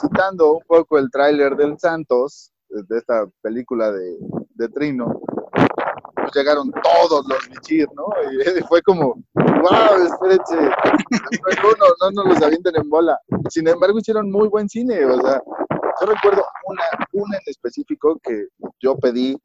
[0.00, 4.16] Citando un poco el tráiler del Santos, de esta película de,
[4.54, 5.20] de Trino,
[6.32, 8.04] pues llegaron todos los Michir, ¿no?
[8.30, 13.18] Y fue como, wow, espérense, no, no, no los avienten en bola.
[13.50, 15.40] Sin embargo, hicieron muy buen cine, o sea,
[16.00, 18.46] yo recuerdo una, una en específico que
[18.80, 19.36] yo pedí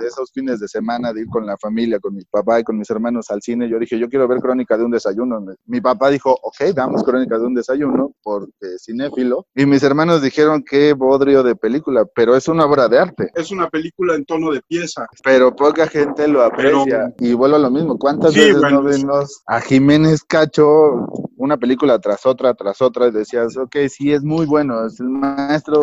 [0.00, 2.78] de esos fines de semana de ir con la familia, con mi papá y con
[2.78, 5.44] mis hermanos al cine, yo dije, yo quiero ver Crónica de un desayuno.
[5.66, 9.46] Mi papá dijo, ok, damos Crónica de un desayuno, porque cinéfilo.
[9.54, 13.30] Y mis hermanos dijeron, qué bodrio de película, pero es una obra de arte.
[13.34, 15.06] Es una película en tono de pieza.
[15.22, 17.14] Pero poca gente lo aprecia.
[17.18, 21.06] y vuelvo a lo mismo, ¿cuántas veces no vemos a Jiménez Cacho
[21.40, 25.08] una película tras otra, tras otra, y decías, ok, sí, es muy bueno, es el
[25.08, 25.80] maestro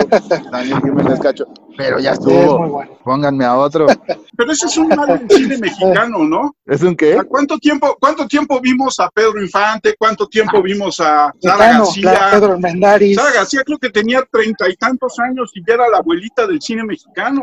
[0.52, 1.46] Daniel Jiménez Cacho,
[1.78, 3.86] pero ya estuvo, pónganme a otro.
[4.38, 6.56] Pero ese es un mal cine mexicano, ¿no?
[6.68, 7.20] ¿Es un qué?
[7.28, 9.96] ¿Cuánto tiempo, cuánto tiempo vimos a Pedro Infante?
[9.98, 12.30] ¿Cuánto tiempo vimos a Sara García?
[12.32, 13.16] Pedro Mendaris.
[13.16, 16.62] Sara García creo que tenía treinta y tantos años y ya era la abuelita del
[16.62, 17.42] cine mexicano.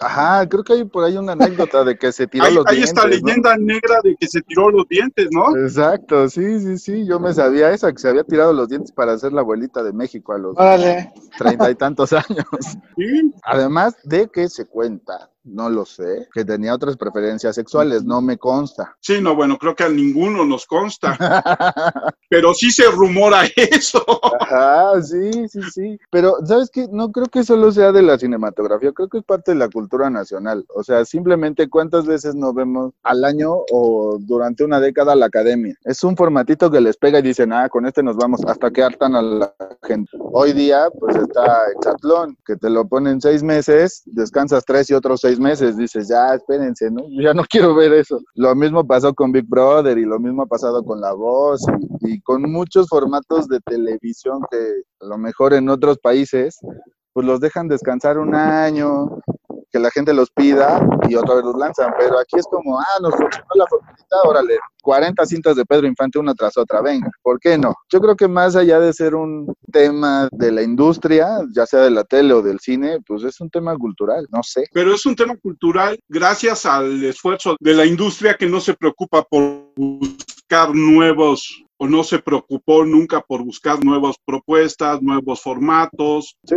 [0.00, 2.76] Ajá, creo que hay por ahí una anécdota de que se tiró los dientes.
[2.76, 5.56] Hay esta leyenda negra de que se tiró los dientes, ¿no?
[5.56, 9.16] Exacto, sí, sí, sí, yo me sabía esa, que se había tirado los dientes para
[9.16, 10.54] ser la abuelita de México a los
[11.38, 12.44] treinta y tantos años.
[12.96, 13.32] ¿Sí?
[13.44, 13.73] Además
[14.04, 18.96] de que se cuenta no lo sé, que tenía otras preferencias sexuales, no me consta.
[19.00, 21.16] Sí, no, bueno, creo que a ninguno nos consta,
[22.28, 24.04] pero sí se rumora eso.
[24.40, 25.98] Ajá, sí, sí, sí.
[26.10, 26.88] Pero, ¿sabes qué?
[26.90, 30.10] No creo que solo sea de la cinematografía, creo que es parte de la cultura
[30.10, 30.64] nacional.
[30.74, 35.76] O sea, simplemente cuántas veces nos vemos al año o durante una década la academia.
[35.84, 38.82] Es un formatito que les pega y dicen, ah, con este nos vamos, hasta que
[38.82, 40.10] hartan a la gente.
[40.32, 45.20] Hoy día, pues está Exatlón, que te lo ponen seis meses, descansas tres y otros
[45.20, 47.02] seis meses, dices, ya, espérense, ¿no?
[47.20, 48.20] Ya no quiero ver eso.
[48.34, 51.64] Lo mismo pasó con Big Brother y lo mismo ha pasado con La Voz
[52.02, 54.58] y, y con muchos formatos de televisión que
[55.00, 56.60] a lo mejor en otros países
[57.14, 59.20] pues los dejan descansar un año,
[59.74, 61.92] que la gente los pida y otra vez los lanzan.
[61.98, 66.20] Pero aquí es como, ah, nos funcionó la formulita, órale, 40 cintas de Pedro Infante
[66.20, 67.74] una tras otra, venga, ¿por qué no?
[67.90, 71.90] Yo creo que más allá de ser un tema de la industria, ya sea de
[71.90, 74.68] la tele o del cine, pues es un tema cultural, no sé.
[74.72, 79.24] Pero es un tema cultural gracias al esfuerzo de la industria que no se preocupa
[79.24, 86.36] por buscar nuevos o no se preocupó nunca por buscar nuevas propuestas, nuevos formatos.
[86.44, 86.56] Sí,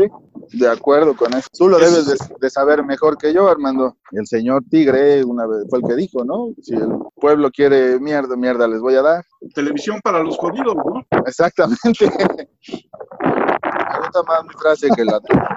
[0.54, 1.48] de acuerdo con eso.
[1.58, 3.98] Tú lo debes de, de, saber mejor que yo, Armando.
[4.12, 6.54] El señor Tigre una vez fue el que dijo, ¿no?
[6.62, 9.26] Si el pueblo quiere mierda, mierda les voy a dar.
[9.54, 11.06] Televisión para los jodidos, ¿no?
[11.26, 12.10] Exactamente.
[14.18, 15.48] Gusta más mi frase que la tuya.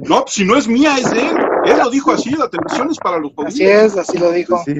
[0.00, 1.36] No, si no es mía, es de él.
[1.64, 3.54] Él lo dijo así, la televisión es para los jodidos.
[3.54, 4.62] Así es, así lo dijo.
[4.64, 4.74] Sí.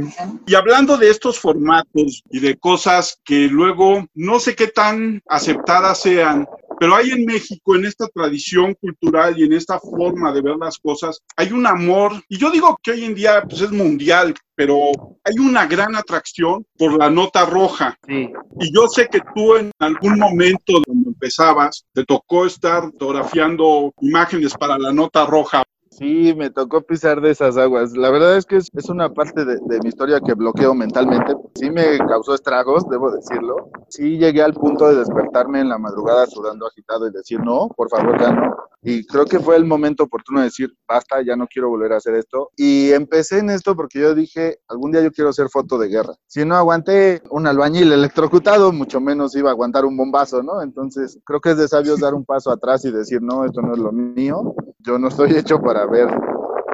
[0.46, 6.00] Y hablando de estos formatos y de cosas que luego no sé qué tan aceptadas
[6.00, 6.46] sean,
[6.78, 10.78] pero hay en México, en esta tradición cultural y en esta forma de ver las
[10.78, 14.90] cosas, hay un amor, y yo digo que hoy en día pues, es mundial, pero
[15.24, 17.96] hay una gran atracción por la nota roja.
[18.06, 18.30] Sí.
[18.60, 24.54] Y yo sé que tú en algún momento cuando empezabas, te tocó estar fotografiando imágenes
[24.54, 25.62] para la nota roja.
[25.98, 27.96] Sí, me tocó pisar de esas aguas.
[27.96, 31.34] La verdad es que es, una parte de, de, mi historia que bloqueo mentalmente.
[31.56, 33.70] Sí me causó estragos, debo decirlo.
[33.88, 37.90] Sí llegué al punto de despertarme en la madrugada sudando agitado y decir, no, por
[37.90, 38.54] favor, ya no.
[38.82, 41.96] Y creo que fue el momento oportuno de decir, basta, ya no quiero volver a
[41.96, 42.50] hacer esto.
[42.56, 46.14] Y empecé en esto porque yo dije, algún día yo quiero hacer foto de guerra.
[46.26, 50.62] Si no aguanté un albañil electrocutado, mucho menos iba a aguantar un bombazo, ¿no?
[50.62, 53.72] Entonces, creo que es de sabios dar un paso atrás y decir, no, esto no
[53.72, 54.54] es lo mío.
[54.78, 56.08] Yo no estoy hecho para ver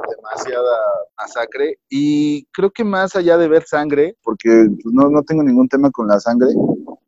[0.08, 0.76] demasiada
[1.16, 5.68] masacre y creo que más allá de ver sangre, porque pues, no, no tengo ningún
[5.68, 6.48] tema con la sangre,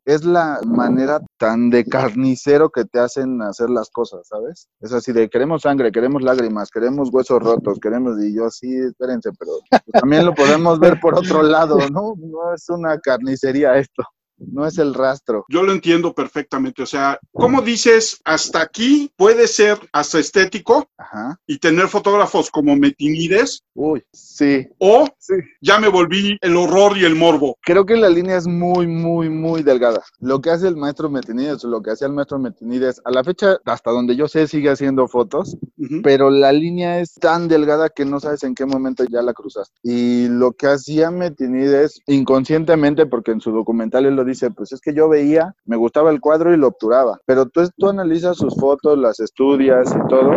[0.05, 4.69] es la manera tan de carnicero que te hacen hacer las cosas, ¿sabes?
[4.79, 9.31] Es así de queremos sangre, queremos lágrimas, queremos huesos rotos, queremos, y yo sí, espérense,
[9.37, 12.13] pero pues, también lo podemos ver por otro lado, ¿no?
[12.17, 14.03] No es una carnicería esto.
[14.37, 15.45] No es el rastro.
[15.49, 16.83] Yo lo entiendo perfectamente.
[16.83, 21.39] O sea, ¿cómo dices hasta aquí puede ser hasta estético Ajá.
[21.47, 23.63] y tener fotógrafos como Metinides?
[23.73, 24.67] Uy, sí.
[24.79, 25.33] O Sí.
[25.61, 27.57] ya me volví el horror y el morbo.
[27.61, 30.01] Creo que la línea es muy, muy, muy delgada.
[30.19, 33.57] Lo que hace el maestro Metinides, lo que hacía el maestro Metinides, a la fecha,
[33.65, 35.57] hasta donde yo sé, sigue haciendo fotos,
[36.03, 39.73] pero la línea es tan delgada que no sabes en qué momento ya la cruzaste.
[39.83, 44.81] Y lo que hacía Metinides inconscientemente, porque en su documental él lo dice, pues es
[44.81, 48.55] que yo veía, me gustaba el cuadro y lo obturaba, pero tú, tú analizas sus
[48.55, 50.31] fotos, las estudias y todo.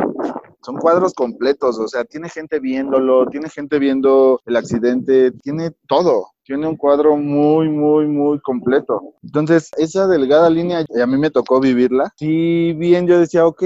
[0.62, 6.26] Son cuadros completos, o sea, tiene gente viéndolo, tiene gente viendo el accidente, tiene todo.
[6.44, 9.14] Tiene un cuadro muy, muy, muy completo.
[9.22, 12.12] Entonces, esa delgada línea, a mí me tocó vivirla.
[12.16, 13.62] Si bien yo decía, ok,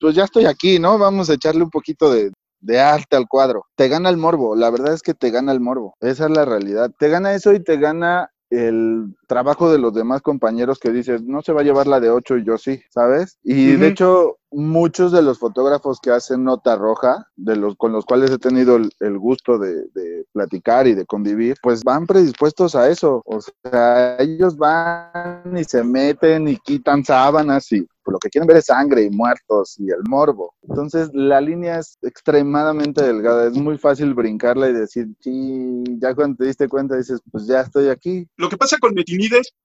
[0.00, 0.98] pues ya estoy aquí, ¿no?
[0.98, 3.66] Vamos a echarle un poquito de, de arte al cuadro.
[3.76, 5.94] Te gana el morbo, la verdad es que te gana el morbo.
[6.00, 6.90] Esa es la realidad.
[6.98, 11.42] Te gana eso y te gana el trabajo de los demás compañeros que dices, no
[11.42, 13.38] se va a llevar la de 8 y yo sí, ¿sabes?
[13.42, 13.84] Y de Ujú.
[13.84, 18.38] hecho, muchos de los fotógrafos que hacen nota roja, de los con los cuales he
[18.38, 23.22] tenido el, el gusto de, de platicar y de convivir, pues van predispuestos a eso.
[23.24, 28.58] O sea, ellos van y se meten y quitan sábanas y lo que quieren ver
[28.58, 30.54] es sangre y muertos y el morbo.
[30.68, 33.46] Entonces, la línea es extremadamente delgada.
[33.46, 37.62] Es muy fácil brincarla y decir, sí, ya cuando te diste cuenta dices, pues ya
[37.62, 38.26] estoy aquí.
[38.36, 38.94] Lo que pasa con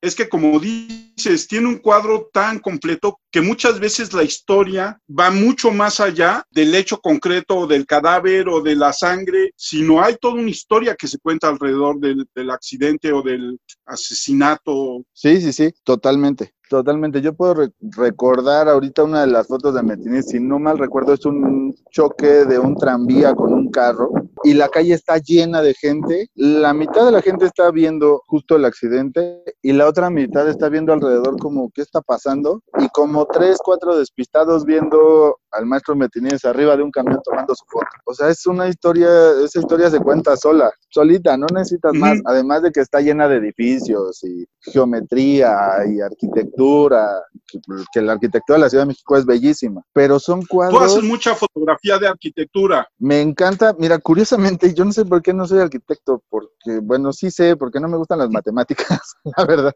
[0.02, 5.32] Es que, como dices, tiene un cuadro tan completo que muchas veces la historia va
[5.32, 10.36] mucho más allá del hecho concreto del cadáver o de la sangre, sino hay toda
[10.36, 15.04] una historia que se cuenta alrededor del, del accidente o del asesinato.
[15.14, 16.54] Sí, sí, sí, totalmente.
[16.70, 17.20] Totalmente.
[17.22, 21.14] Yo puedo re- recordar ahorita una de las fotos de Metinides, si no mal recuerdo,
[21.14, 24.12] es un choque de un tranvía con un carro
[24.44, 26.30] y la calle está llena de gente.
[26.36, 30.70] La mitad de la gente está viendo justo el accidente y la otra mitad está
[30.70, 36.46] viendo alrededor como qué está pasando y como tres, cuatro despistados viendo al maestro Metinides
[36.46, 37.88] arriba de un camión tomando su foto.
[38.06, 39.10] O sea, es una historia,
[39.44, 42.20] esa historia se cuenta sola, solita, no necesitas más.
[42.26, 45.56] Además de que está llena de edificios y geometría
[45.88, 47.08] y arquitectura,
[47.48, 47.60] que,
[47.94, 50.84] que la arquitectura de la Ciudad de México es bellísima, pero son Tú cuadros...
[50.84, 52.88] haces mucha fotografía de arquitectura.
[52.98, 57.32] Me encanta, mira, curiosamente, yo no sé por qué no soy arquitecto, porque, bueno, sí
[57.32, 59.00] sé, porque no me gustan las matemáticas,
[59.38, 59.74] la verdad.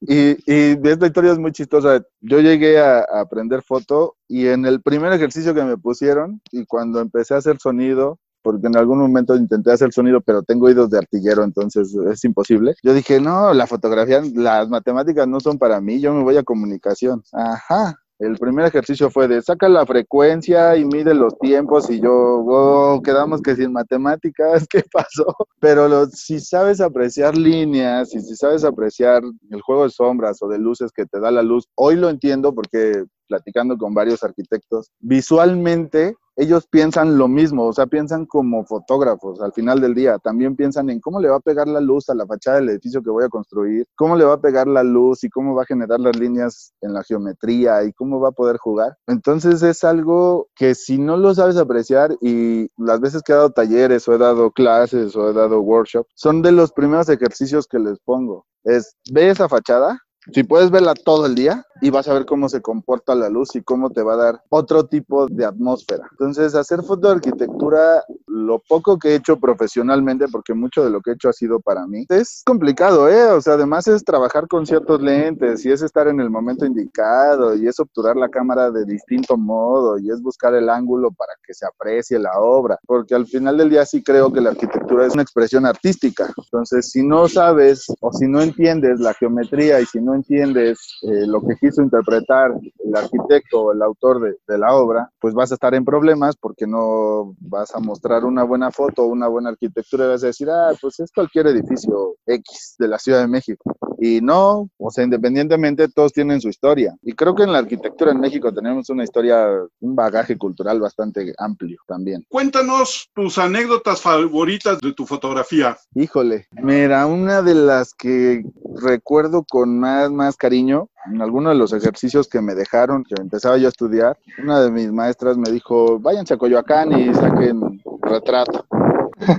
[0.00, 2.02] Y, y esta historia es muy chistosa.
[2.20, 6.64] Yo llegué a, a aprender foto y en el primer ejercicio que me pusieron y
[6.64, 10.90] cuando empecé a hacer sonido, porque en algún momento intenté hacer sonido, pero tengo oídos
[10.90, 12.76] de artillero, entonces es imposible.
[12.84, 16.44] Yo dije, no, la fotografía, las matemáticas no son para mí, yo me voy a
[16.44, 17.24] comunicación.
[17.32, 17.96] Ajá.
[18.22, 23.42] El primer ejercicio fue de saca la frecuencia y mide los tiempos y yo, quedamos
[23.42, 25.26] que sin matemáticas, ¿qué pasó?
[25.58, 30.46] Pero lo- si sabes apreciar líneas y si sabes apreciar el juego de sombras o
[30.46, 34.92] de luces que te da la luz, hoy lo entiendo porque platicando con varios arquitectos,
[35.00, 40.56] visualmente ellos piensan lo mismo, o sea, piensan como fotógrafos al final del día, también
[40.56, 43.10] piensan en cómo le va a pegar la luz a la fachada del edificio que
[43.10, 46.00] voy a construir, cómo le va a pegar la luz y cómo va a generar
[46.00, 48.96] las líneas en la geometría y cómo va a poder jugar.
[49.06, 53.50] Entonces es algo que si no lo sabes apreciar y las veces que he dado
[53.50, 57.78] talleres o he dado clases o he dado workshops, son de los primeros ejercicios que
[57.78, 58.46] les pongo.
[58.64, 59.98] Es, ve esa fachada,
[60.30, 63.56] si puedes verla todo el día y vas a ver cómo se comporta la luz
[63.56, 66.06] y cómo te va a dar otro tipo de atmósfera.
[66.12, 71.02] Entonces, hacer foto de arquitectura, lo poco que he hecho profesionalmente, porque mucho de lo
[71.02, 73.26] que he hecho ha sido para mí, es complicado, ¿eh?
[73.26, 77.54] O sea, además es trabajar con ciertos lentes y es estar en el momento indicado
[77.54, 81.52] y es obturar la cámara de distinto modo y es buscar el ángulo para que
[81.52, 85.12] se aprecie la obra, porque al final del día sí creo que la arquitectura es
[85.12, 86.32] una expresión artística.
[86.36, 91.26] Entonces, si no sabes o si no entiendes la geometría y si no entiendes eh,
[91.26, 95.50] lo que quiso interpretar el arquitecto o el autor de, de, la obra, pues vas
[95.50, 100.04] a estar en problemas porque no vas a mostrar una buena foto una buena arquitectura
[100.04, 103.76] y vas a decir, ah, pues es cualquier edificio X de la Ciudad de México.
[103.98, 106.96] Y no, o sea, independientemente, todos tienen su historia.
[107.02, 109.46] Y creo que en la arquitectura en México tenemos una historia,
[109.80, 112.24] un bagaje cultural bastante amplio también.
[112.28, 115.76] Cuéntanos tus anécdotas favoritas de tu fotografía.
[115.94, 121.72] Híjole, mira, una de las que recuerdo con más, más cariño, en alguno de los
[121.72, 125.98] ejercicios que me dejaron, que empezaba yo a estudiar, una de mis maestras me dijo,
[125.98, 127.82] váyanse a Coyoacán y saquen
[128.12, 128.66] retrato.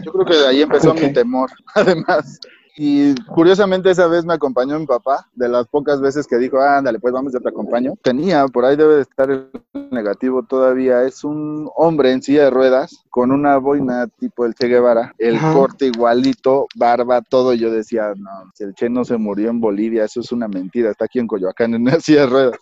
[0.03, 1.07] Yo creo que de ahí empezó okay.
[1.07, 2.39] mi temor, además.
[2.75, 6.99] Y curiosamente esa vez me acompañó mi papá, de las pocas veces que dijo, ándale,
[6.99, 7.93] pues vamos, yo te acompaño.
[8.01, 9.49] Tenía, por ahí debe de estar el
[9.91, 14.67] negativo todavía, es un hombre en silla de ruedas con una boina tipo el Che
[14.67, 17.53] Guevara, el corte igualito, barba, todo.
[17.53, 20.89] Yo decía, no, si el Che no se murió en Bolivia, eso es una mentira,
[20.89, 22.57] está aquí en Coyoacán en una silla de ruedas.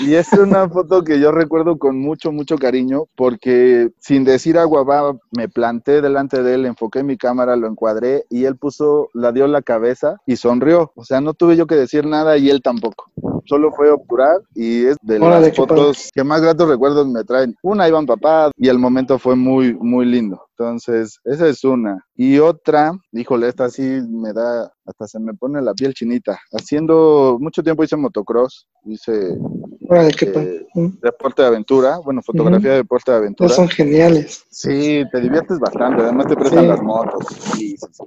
[0.00, 4.84] y es una foto que yo recuerdo con mucho, mucho cariño, porque sin decir agua
[4.84, 8.69] va, me planté delante de él, enfoqué mi cámara, lo encuadré y él puso,
[9.14, 10.92] la dio la cabeza y sonrió.
[10.94, 13.10] O sea, no tuve yo que decir nada y él tampoco.
[13.46, 17.54] Solo fue obturar y es de las fotos que más gratos recuerdos me traen.
[17.62, 20.40] Una iban papá y el momento fue muy, muy lindo.
[20.58, 22.04] Entonces, esa es una.
[22.14, 26.38] Y otra, híjole, esta sí me da, hasta se me pone la piel chinita.
[26.52, 29.38] Haciendo, mucho tiempo hice motocross, hice
[29.90, 30.66] eh,
[31.02, 33.50] deporte de aventura, bueno, fotografía de deporte de aventura.
[33.50, 34.44] son geniales.
[34.50, 37.26] Sí, te diviertes bastante, además te prestan las motos.
[37.54, 38.04] Sí, sí,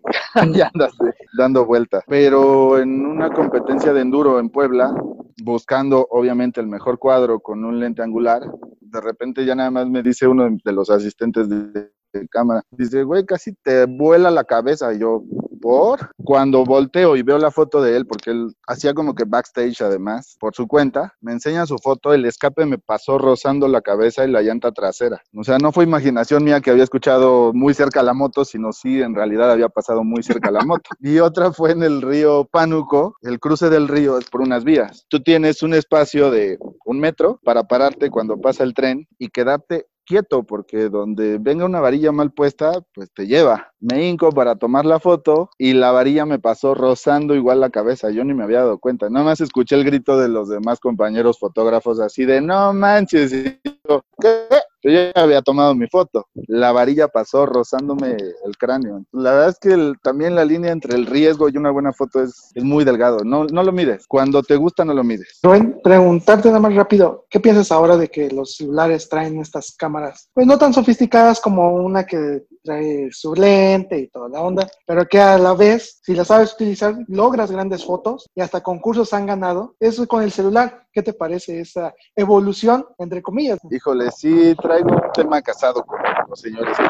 [0.54, 0.94] ya andas
[1.38, 2.04] dando vueltas.
[2.08, 4.96] Pero en una competencia de enduro en Puebla,
[5.44, 8.42] buscando obviamente el mejor cuadro con un lente angular,
[8.80, 11.92] de repente ya nada más me dice uno de los asistentes de
[12.30, 12.64] cámara.
[12.72, 14.94] Dice, güey, casi te vuela la cabeza.
[14.94, 15.24] Y yo,
[15.64, 16.12] ¿por?
[16.26, 20.36] Cuando volteo y veo la foto de él, porque él hacía como que backstage además,
[20.38, 24.32] por su cuenta, me enseña su foto, el escape me pasó rozando la cabeza y
[24.32, 25.22] la llanta trasera.
[25.34, 29.02] O sea, no fue imaginación mía que había escuchado muy cerca la moto, sino sí,
[29.02, 30.84] en realidad había pasado muy cerca la moto.
[31.00, 35.06] Y otra fue en el río Pánuco, el cruce del río es por unas vías.
[35.08, 39.86] Tú tienes un espacio de un metro para pararte cuando pasa el tren y quedarte
[40.06, 43.72] quieto porque donde venga una varilla mal puesta, pues te lleva.
[43.80, 48.12] Me hinco para tomar la foto y la varilla me pasó rozando igual la cabeza.
[48.12, 49.10] Yo ni me había dado cuenta.
[49.10, 53.32] Nada más escuché el grito de los demás compañeros fotógrafos así de no manches.
[53.32, 54.63] ¿Qué?
[54.84, 56.28] Yo ya había tomado mi foto.
[56.48, 59.06] La varilla pasó rozándome el cráneo.
[59.14, 62.52] La verdad es que también la línea entre el riesgo y una buena foto es,
[62.54, 63.20] es muy delgado.
[63.24, 64.06] No, no lo mides.
[64.08, 65.40] Cuando te gusta, no lo mides.
[65.42, 67.26] Rubén, preguntarte nada más rápido.
[67.30, 70.30] ¿Qué piensas ahora de que los celulares traen estas cámaras?
[70.34, 75.06] Pues no tan sofisticadas como una que trae su lente y toda la onda, pero
[75.06, 79.26] que a la vez, si la sabes utilizar, logras grandes fotos y hasta concursos han
[79.26, 79.76] ganado.
[79.80, 80.88] Eso con el celular.
[80.92, 83.58] ¿Qué te parece esa evolución, entre comillas?
[83.72, 86.00] Híjole, sí, traigo un tema casado con
[86.30, 86.84] los señores que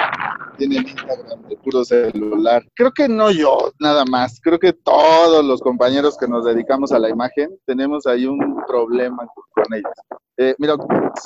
[0.57, 2.63] tienen Instagram de puro celular.
[2.75, 4.41] Creo que no yo, nada más.
[4.41, 9.25] Creo que todos los compañeros que nos dedicamos a la imagen tenemos ahí un problema
[9.53, 9.93] con ellos.
[10.37, 10.75] Eh, mira,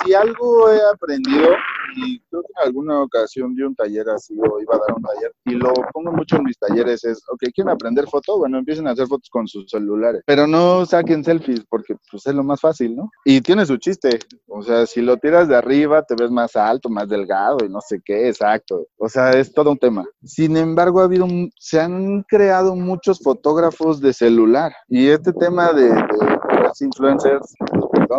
[0.04, 1.48] si algo he aprendido,
[1.96, 5.02] y creo que en alguna ocasión di un taller así, o iba a dar un
[5.02, 8.38] taller, y lo pongo mucho en mis talleres, es, ok, ¿quieren aprender foto?
[8.38, 12.34] Bueno, empiecen a hacer fotos con sus celulares, pero no saquen selfies, porque pues es
[12.34, 13.10] lo más fácil, ¿no?
[13.24, 16.90] Y tiene su chiste, o sea, si lo tiras de arriba, te ves más alto,
[16.90, 18.86] más delgado, y no sé qué, exacto.
[18.98, 20.04] O sea, es todo un tema.
[20.22, 21.26] Sin embargo, ha habido,
[21.58, 27.54] se han creado muchos fotógrafos de celular, y este tema de, de los influencers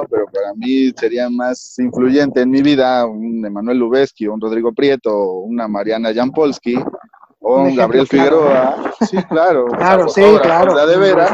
[0.09, 5.39] pero para mí sería más influyente en mi vida un Emanuel Lubezki, un Rodrigo Prieto,
[5.39, 6.75] una Mariana Jampolsky
[7.39, 8.93] o un, Gabriel Figueroa.
[9.09, 9.65] Sí, claro.
[9.67, 10.85] claro, sí, claro.
[10.85, 11.31] de veras.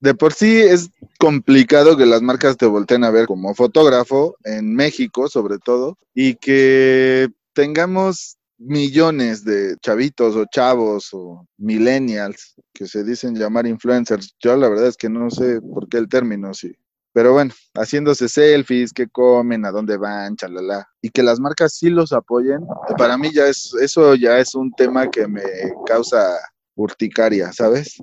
[0.00, 4.74] De por sí es complicado que las marcas te volteen a ver como fotógrafo, en
[4.74, 13.04] México sobre todo, y que tengamos millones de chavitos o chavos o millennials que se
[13.04, 14.34] dicen llamar influencers.
[14.40, 16.72] Yo la verdad es que no sé por qué el término, sí.
[17.18, 20.88] Pero bueno, haciéndose selfies, qué comen, a dónde van, chalala.
[21.02, 22.60] Y que las marcas sí los apoyen,
[22.96, 25.42] para mí ya es, eso ya es un tema que me
[25.84, 26.38] causa
[26.76, 28.00] urticaria, ¿sabes?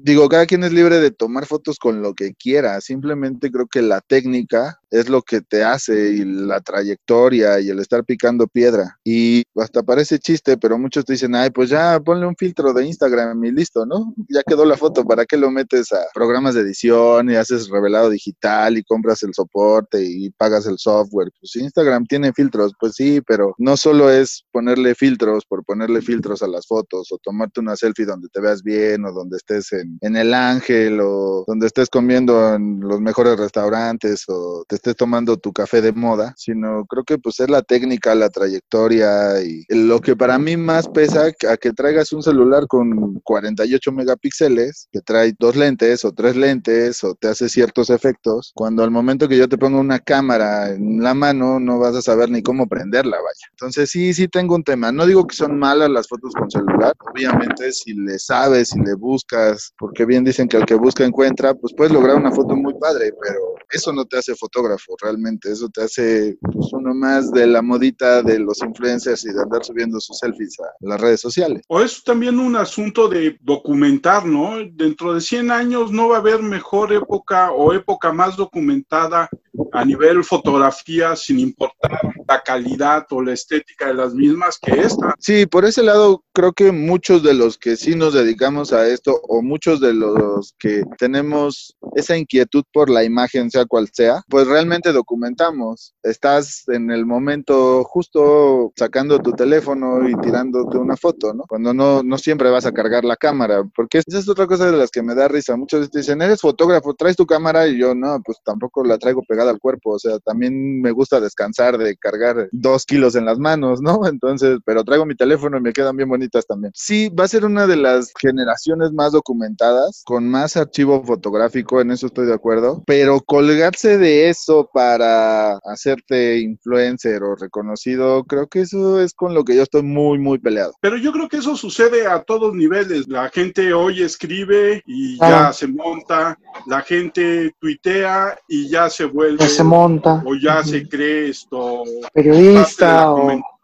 [0.00, 3.82] Digo, cada quien es libre de tomar fotos con lo que quiera, simplemente creo que
[3.82, 8.96] la técnica es lo que te hace y la trayectoria y el estar picando piedra.
[9.04, 12.86] Y hasta parece chiste, pero muchos te dicen, ay, pues ya ponle un filtro de
[12.86, 14.14] Instagram y listo, ¿no?
[14.28, 18.08] Ya quedó la foto, ¿para qué lo metes a programas de edición y haces revelado
[18.08, 21.30] digital y compras el soporte y pagas el software?
[21.40, 26.42] Pues Instagram tiene filtros, pues sí, pero no solo es ponerle filtros por ponerle filtros
[26.42, 29.87] a las fotos o tomarte una selfie donde te veas bien o donde estés en,
[30.00, 35.36] en el ángel o donde estés comiendo en los mejores restaurantes o te estés tomando
[35.36, 40.00] tu café de moda, sino creo que pues es la técnica, la trayectoria y lo
[40.00, 45.34] que para mí más pesa a que traigas un celular con 48 megapíxeles, que trae
[45.38, 49.48] dos lentes o tres lentes o te hace ciertos efectos, cuando al momento que yo
[49.48, 53.46] te pongo una cámara en la mano no vas a saber ni cómo prenderla, vaya.
[53.52, 54.92] Entonces sí, sí tengo un tema.
[54.92, 58.94] No digo que son malas las fotos con celular, obviamente si le sabes, si le
[58.94, 62.74] buscas porque bien dicen que el que busca encuentra, pues puedes lograr una foto muy
[62.74, 67.46] padre, pero eso no te hace fotógrafo realmente, eso te hace pues, uno más de
[67.46, 71.62] la modita de los influencers y de andar subiendo sus selfies a las redes sociales.
[71.68, 74.56] O es también un asunto de documentar, ¿no?
[74.72, 79.28] Dentro de 100 años no va a haber mejor época o época más documentada
[79.72, 85.14] a nivel fotografía sin importar la calidad o la estética de las mismas que esta.
[85.18, 89.20] Sí, por ese lado creo que muchos de los que sí nos dedicamos a esto
[89.28, 94.46] o muchos de los que tenemos esa inquietud por la imagen, sea cual sea, pues
[94.46, 95.94] realmente documentamos.
[96.02, 101.44] Estás en el momento justo sacando tu teléfono y tirándote una foto, ¿no?
[101.48, 104.76] Cuando no, no siempre vas a cargar la cámara, porque esa es otra cosa de
[104.76, 105.56] las que me da risa.
[105.56, 109.50] Muchos dicen, eres fotógrafo, traes tu cámara y yo no, pues tampoco la traigo pegada
[109.50, 109.92] al cuerpo.
[109.92, 114.00] O sea, también me gusta descansar de cargar dos kilos en las manos, ¿no?
[114.06, 116.72] Entonces, pero traigo mi teléfono y me quedan bien bonitas también.
[116.74, 119.57] Sí, va a ser una de las generaciones más documentadas,
[120.04, 126.38] con más archivo fotográfico, en eso estoy de acuerdo, pero colgarse de eso para hacerte
[126.38, 130.72] influencer o reconocido, creo que eso es con lo que yo estoy muy, muy peleado.
[130.80, 133.08] Pero yo creo que eso sucede a todos niveles.
[133.08, 139.38] La gente hoy escribe y ya se monta, la gente tuitea y ya se vuelve.
[139.38, 140.22] Ya se monta.
[140.24, 141.82] O ya se cree esto.
[142.12, 143.14] Periodista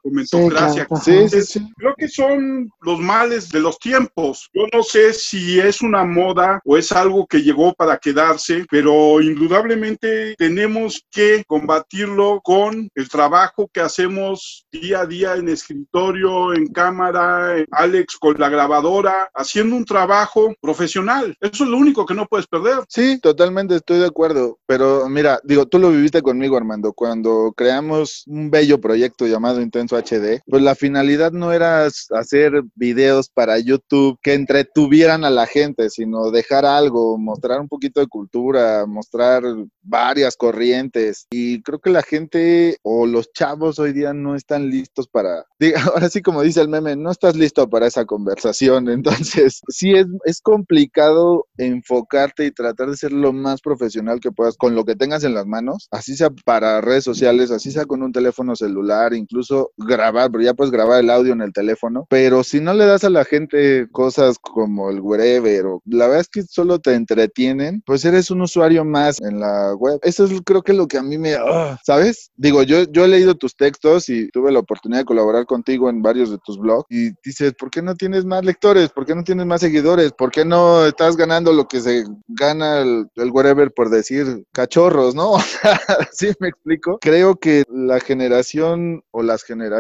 [0.05, 0.87] comentocracia.
[1.03, 1.73] Sí, sí, sí.
[1.77, 4.51] Creo que son los males de los tiempos.
[4.53, 9.21] Yo no sé si es una moda o es algo que llegó para quedarse, pero
[9.21, 16.67] indudablemente tenemos que combatirlo con el trabajo que hacemos día a día en escritorio, en
[16.67, 21.35] cámara, Alex con la grabadora, haciendo un trabajo profesional.
[21.41, 22.81] Eso es lo único que no puedes perder.
[22.89, 24.59] Sí, totalmente estoy de acuerdo.
[24.67, 29.94] Pero mira, digo, tú lo viviste conmigo, Armando, cuando creamos un bello proyecto llamado Intenso
[29.97, 35.91] HD, pues la finalidad no era hacer videos para YouTube que entretuvieran a la gente,
[35.91, 39.43] sino dejar algo, mostrar un poquito de cultura, mostrar
[39.83, 41.27] varias corrientes.
[41.31, 45.45] Y creo que la gente o los chavos hoy día no están listos para,
[45.93, 48.89] ahora sí como dice el meme, no estás listo para esa conversación.
[48.89, 54.57] Entonces, sí es, es complicado enfocarte y tratar de ser lo más profesional que puedas
[54.57, 58.03] con lo que tengas en las manos, así sea para redes sociales, así sea con
[58.03, 62.45] un teléfono celular, incluso grabar, pero ya puedes grabar el audio en el teléfono, pero
[62.45, 66.29] si no le das a la gente cosas como el wherever o la verdad es
[66.29, 69.99] que solo te entretienen, pues eres un usuario más en la web.
[70.03, 72.31] Eso es creo que lo que a mí me, ah, ¿sabes?
[72.37, 76.03] Digo, yo, yo he leído tus textos y tuve la oportunidad de colaborar contigo en
[76.03, 78.91] varios de tus blogs y dices, ¿por qué no tienes más lectores?
[78.91, 80.13] ¿Por qué no tienes más seguidores?
[80.13, 85.15] ¿Por qué no estás ganando lo que se gana el, el wherever por decir cachorros,
[85.15, 85.35] ¿no?
[86.13, 86.99] ¿Sí me explico?
[87.01, 89.74] Creo que la generación o las generaciones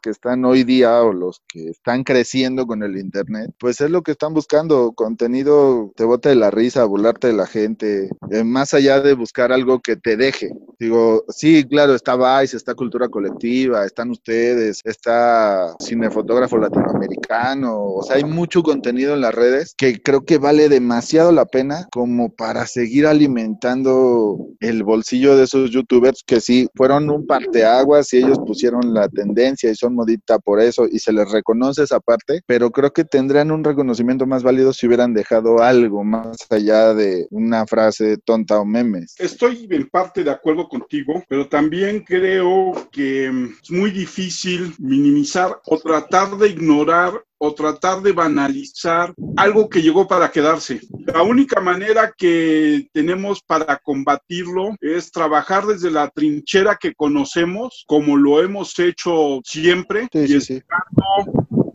[0.00, 4.02] que están hoy día o los que están creciendo con el internet, pues es lo
[4.02, 8.74] que están buscando, contenido te bota de la risa, burlarte de la gente, eh, más
[8.74, 10.50] allá de buscar algo que te deje.
[10.78, 18.14] Digo, sí, claro, está Vice, está Cultura Colectiva, están ustedes, está Cinefotógrafo Latinoamericano, o sea,
[18.14, 22.66] hay mucho contenido en las redes que creo que vale demasiado la pena como para
[22.66, 28.94] seguir alimentando el bolsillo de esos youtubers que sí fueron un parteaguas y ellos pusieron
[28.94, 32.92] la tendencia y son modita por eso y se les reconoce esa parte, pero creo
[32.92, 38.16] que tendrían un reconocimiento más válido si hubieran dejado algo más allá de una frase
[38.18, 39.16] tonta o memes.
[39.18, 45.60] Estoy en parte de acuerdo contigo, pero también creo que mm, es muy difícil minimizar
[45.64, 50.80] o tratar de ignorar o tratar de banalizar algo que llegó para quedarse.
[51.06, 58.16] La única manera que tenemos para combatirlo es trabajar desde la trinchera que conocemos, como
[58.16, 60.62] lo hemos hecho siempre, Sí, y sí, sí.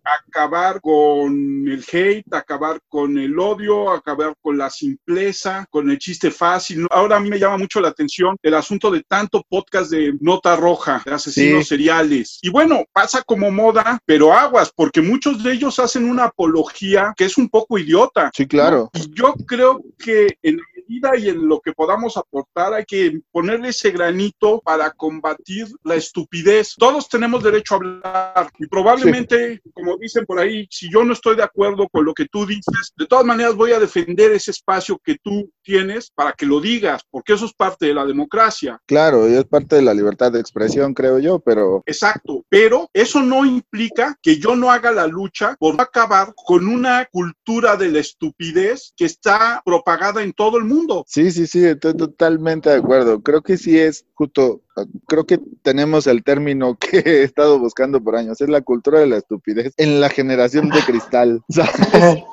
[0.04, 1.34] Acabar con
[1.68, 6.88] el hate, acabar con el odio, acabar con la simpleza, con el chiste fácil.
[6.92, 10.56] Ahora a mí me llama mucho la atención el asunto de tanto podcast de nota
[10.56, 11.70] roja, de asesinos Sí.
[11.70, 12.40] seriales.
[12.42, 17.26] Y bueno, pasa como moda, pero aguas, porque muchos de ellos hacen una apología que
[17.26, 18.32] es un poco idiota.
[18.36, 18.90] Sí, claro.
[18.94, 23.22] Y yo creo que en la medida y en lo que podamos aportar hay que
[23.32, 26.76] ponerle ese granito para combatir la estupidez.
[26.78, 31.36] Todos tenemos derecho a hablar y probablemente, como dicen por ahí, si yo no estoy
[31.36, 35.00] de acuerdo con lo que tú dices, de todas maneras voy a defender ese espacio
[35.04, 38.80] que tú tienes para que lo digas, porque eso es parte de la democracia.
[38.86, 43.22] Claro, y es parte de la libertad de expresión, creo yo, pero Exacto, pero eso
[43.22, 48.00] no implica que yo no haga la lucha por acabar con una cultura de la
[48.00, 50.83] estupidez que está propagada en todo el mundo.
[51.08, 53.22] Sí, sí, sí, estoy totalmente de acuerdo.
[53.22, 54.62] Creo que sí es justo,
[55.08, 59.08] creo que tenemos el término que he estado buscando por años, es la cultura de
[59.08, 61.44] la estupidez en la generación de cristal.
[61.50, 62.24] ¿sabes?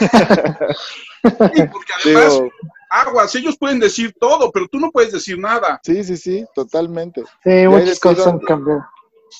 [1.22, 2.40] Sí, porque además,
[2.88, 5.78] aguas, ellos pueden decir todo, pero tú no puedes decir nada.
[5.82, 7.22] Sí, sí, sí, totalmente.
[7.44, 8.86] Sí, muchas cosas han cambiado.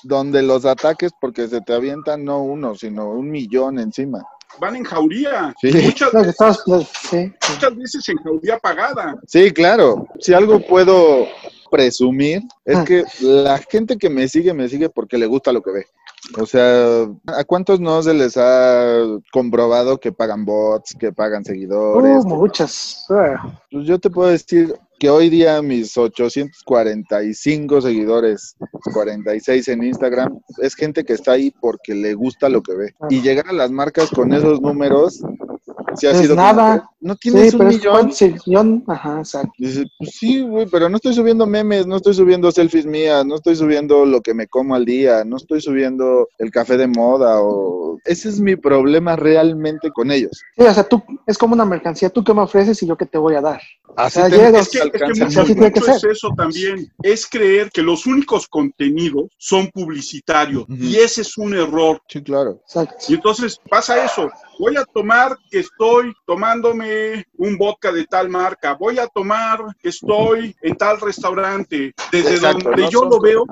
[0.05, 4.23] Donde los ataques, porque se te avientan no uno, sino un millón encima.
[4.59, 5.55] Van en jauría.
[5.61, 5.71] Sí.
[5.73, 6.11] Muchas,
[7.11, 7.33] sí,
[7.77, 9.17] veces en jauría pagada.
[9.27, 10.07] Sí, claro.
[10.19, 11.27] Si algo puedo
[11.71, 12.85] presumir es Ah.
[12.85, 15.87] que la gente que me sigue, me sigue porque le gusta lo que ve.
[16.39, 22.25] O sea, ¿a cuántos no se les ha comprobado que pagan bots, que pagan seguidores?
[22.25, 23.07] Uh, muchas.
[23.71, 28.55] Pues yo te puedo decir que hoy día mis 845 seguidores,
[28.93, 32.95] 46 en Instagram, es gente que está ahí porque le gusta lo que ve.
[33.09, 35.23] Y llegar a las marcas con esos números,
[35.97, 36.90] si ha Es sido nada.
[37.01, 38.11] No tienes Sí, un millón.
[38.47, 39.53] millón, ajá, exacto.
[39.59, 43.37] Dice, pues sí, güey, pero no estoy subiendo memes, no estoy subiendo selfies mías, no
[43.37, 47.41] estoy subiendo lo que me como al día, no estoy subiendo el café de moda
[47.41, 47.99] o...
[48.05, 50.41] Ese es mi problema realmente con ellos.
[50.57, 53.07] Sí, o sea, tú, es como una mercancía, tú que me ofreces y yo que
[53.07, 53.61] te voy a dar.
[53.97, 56.01] Así sea, te- llegas- Es que, es que alcanza mucho, así tiene que mucho es
[56.01, 56.11] ser.
[56.13, 56.93] eso también.
[57.03, 60.65] Es creer que los únicos contenidos son publicitarios.
[60.69, 62.01] Y ese es un error.
[62.09, 62.61] Sí, claro.
[62.65, 62.95] Exacto.
[63.09, 64.31] Y entonces pasa eso.
[64.59, 66.90] Voy a tomar que estoy tomándome
[67.39, 68.75] un vodka de tal marca.
[68.75, 71.95] Voy a tomar que estoy en tal restaurante.
[72.13, 73.45] Desde Exacto, donde no yo son- lo veo,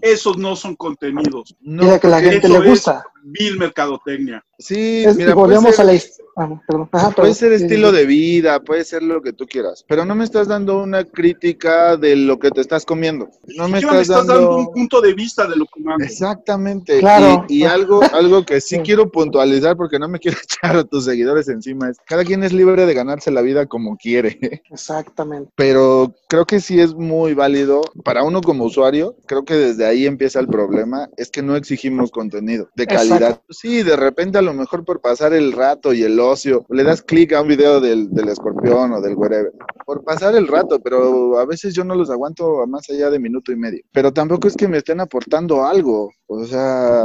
[0.00, 1.54] esos no son contenidos.
[1.60, 3.04] No, a que la gente le es gusta.
[3.22, 4.44] Vil mercadotecnia.
[4.58, 6.88] Sí, Es- mira, volvemos ser, a la his- ah, perdón.
[6.92, 7.34] Ajá, puede perdón.
[7.34, 10.82] ser estilo de vida, puede ser lo que tú quieras, pero no me estás dando
[10.82, 13.28] una crítica de lo que te estás comiendo.
[13.56, 14.56] No me Siquiera estás dando...
[14.56, 16.04] un punto de vista de lo que mando.
[16.04, 16.98] Exactamente.
[17.00, 17.44] Claro.
[17.48, 18.80] Y, y algo, algo que sí Sí.
[18.82, 22.52] quiero puntualizar porque no me quiero echar a tus seguidores encima es, cada quien es
[22.52, 25.50] libre de ganarse la vida como quiere, Exactamente.
[25.56, 30.06] pero creo que sí es muy válido para uno como usuario, creo que desde ahí
[30.06, 33.16] empieza el problema, es que no exigimos contenido de calidad.
[33.22, 33.52] Exacto.
[33.52, 37.02] Sí, de repente a lo mejor por pasar el rato y el ocio, le das
[37.02, 39.52] clic a un video del, del escorpión o del wherever,
[39.84, 43.18] por pasar el rato, pero a veces yo no los aguanto a más allá de
[43.18, 43.82] minuto y medio.
[43.92, 46.10] Pero tampoco es que me estén aportando algo.
[46.26, 47.04] O sea,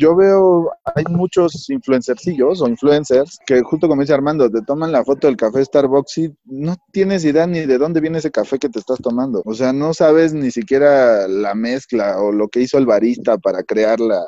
[0.00, 5.04] yo veo, hay muchos influencercillos o influencers que justo como dice Armando, te toman la
[5.04, 8.70] foto del café Starbucks y no tienes idea ni de dónde viene ese café que
[8.70, 9.42] te estás tomando.
[9.44, 13.62] O sea, no sabes ni siquiera la mezcla o lo que hizo el barista para
[13.62, 14.24] crear la,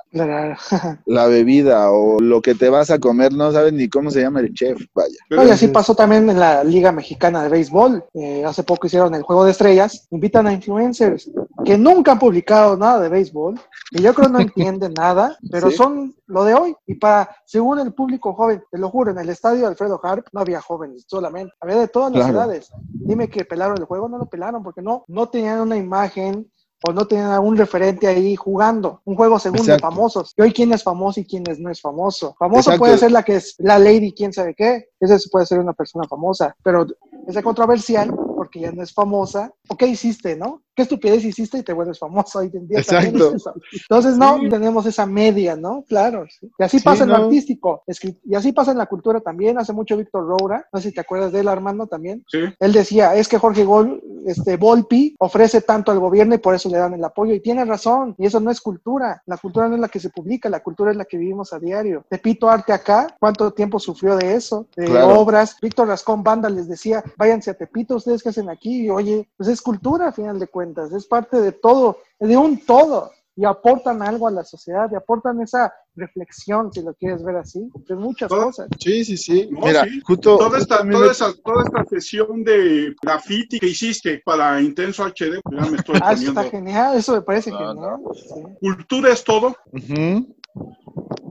[1.07, 4.41] la bebida o lo que te vas a comer, no sabes ni cómo se llama
[4.41, 5.17] el chef, vaya.
[5.29, 8.05] Pero así pasó también en la Liga Mexicana de Béisbol.
[8.13, 10.07] Eh, hace poco hicieron el Juego de Estrellas.
[10.11, 11.31] Invitan a influencers
[11.65, 13.59] que nunca han publicado nada de béisbol
[13.91, 15.77] y yo creo no entienden nada, pero Sí.
[15.77, 16.75] son lo de hoy.
[16.87, 20.41] Y para, según el público joven, te lo juro, en el estadio Alfredo Harp no
[20.41, 22.39] había jóvenes solamente, había de todas las Claro.
[22.39, 22.71] edades.
[22.89, 26.51] Dime que pelaron el juego, no lo pelaron porque no, no tenían una imagen
[26.85, 29.01] o no tenían algún referente ahí jugando.
[29.05, 30.33] Un juego según de famosos.
[30.37, 32.35] Y hoy quién es famoso y quién es, no es famoso.
[32.37, 32.79] Famoso Exacto.
[32.81, 34.89] puede ser la que es la lady, quién sabe qué.
[34.99, 36.57] Esa sí puede ser una persona famosa.
[36.65, 36.85] Pero
[37.29, 38.13] es de controversial
[38.53, 39.51] porque ya no es famosa.
[39.69, 40.61] ¿O qué hiciste, no?
[40.75, 42.83] ¿Qué estupidez hiciste y te vuelves famoso hoy en día?
[42.83, 43.29] también Exacto.
[43.29, 43.55] es eso.
[43.89, 44.49] Entonces, no, Sí.
[44.51, 45.85] tenemos esa media, ¿no?
[45.89, 46.27] Claro.
[46.29, 46.51] sí.
[46.59, 47.83] Y así Sí, pasa en lo artístico.
[48.25, 49.59] Y así pasa en la cultura también.
[49.59, 52.25] Hace mucho Víctor Roura, no sé si te acuerdas de él, Armando, también.
[52.29, 52.39] Sí.
[52.59, 56.69] Él decía, es que Jorge Gol, este, Volpi ofrece tanto al gobierno y por eso
[56.69, 57.35] le dan el apoyo.
[57.35, 59.23] Y tiene razón, y eso no es cultura.
[59.27, 61.59] La cultura no es la que se publica, la cultura es la que vivimos a
[61.59, 62.05] diario.
[62.09, 64.67] Tepito Arte acá, ¿cuánto tiempo sufrió de eso?
[64.77, 65.21] De Claro.
[65.21, 65.57] obras.
[65.61, 68.87] Víctor Rascón Banda les decía, váyanse a Tepito, ¿ustedes qué hacen aquí?
[68.87, 72.59] Y, oye, pues es cultura a final de cuentas, es parte de todo, de un
[72.65, 73.11] todo.
[73.35, 77.67] Y aportan algo a la sociedad, y aportan esa reflexión, si lo quieres ver así,
[77.89, 78.69] de muchas Todo- cosas.
[78.79, 79.49] Sí, sí, sí.
[79.51, 80.03] No, Mira, sí.
[80.05, 85.03] justo, Toda esta, toda, me- esa, toda esta sesión de graffiti que hiciste para Intenso
[85.05, 88.01] HD, pues ya me estoy Ah, eso está genial, eso me parece No, genial.
[88.15, 88.43] sí.
[88.61, 89.57] Cultura es todo,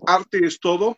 [0.08, 0.98] arte es todo.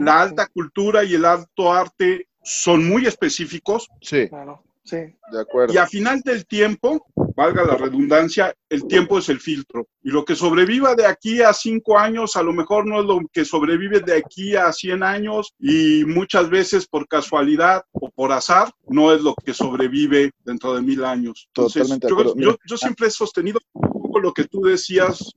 [0.00, 4.96] La alta cultura y el alto arte son muy específicos Sí, Claro, sí.
[4.96, 5.72] de acuerdo.
[5.74, 9.86] y a final del tiempo, valga la redundancia, el tiempo es el filtro.
[10.02, 13.20] Y lo que sobreviva de aquí a cinco años, a lo mejor no es lo
[13.32, 18.70] que sobrevive de aquí a 100 años y muchas veces por casualidad o por azar,
[18.88, 21.46] no es lo que sobrevive dentro de mil años.
[21.48, 25.32] Entonces, Totalmente yo, yo- yo siempre he sostenido un poco lo que tú decías,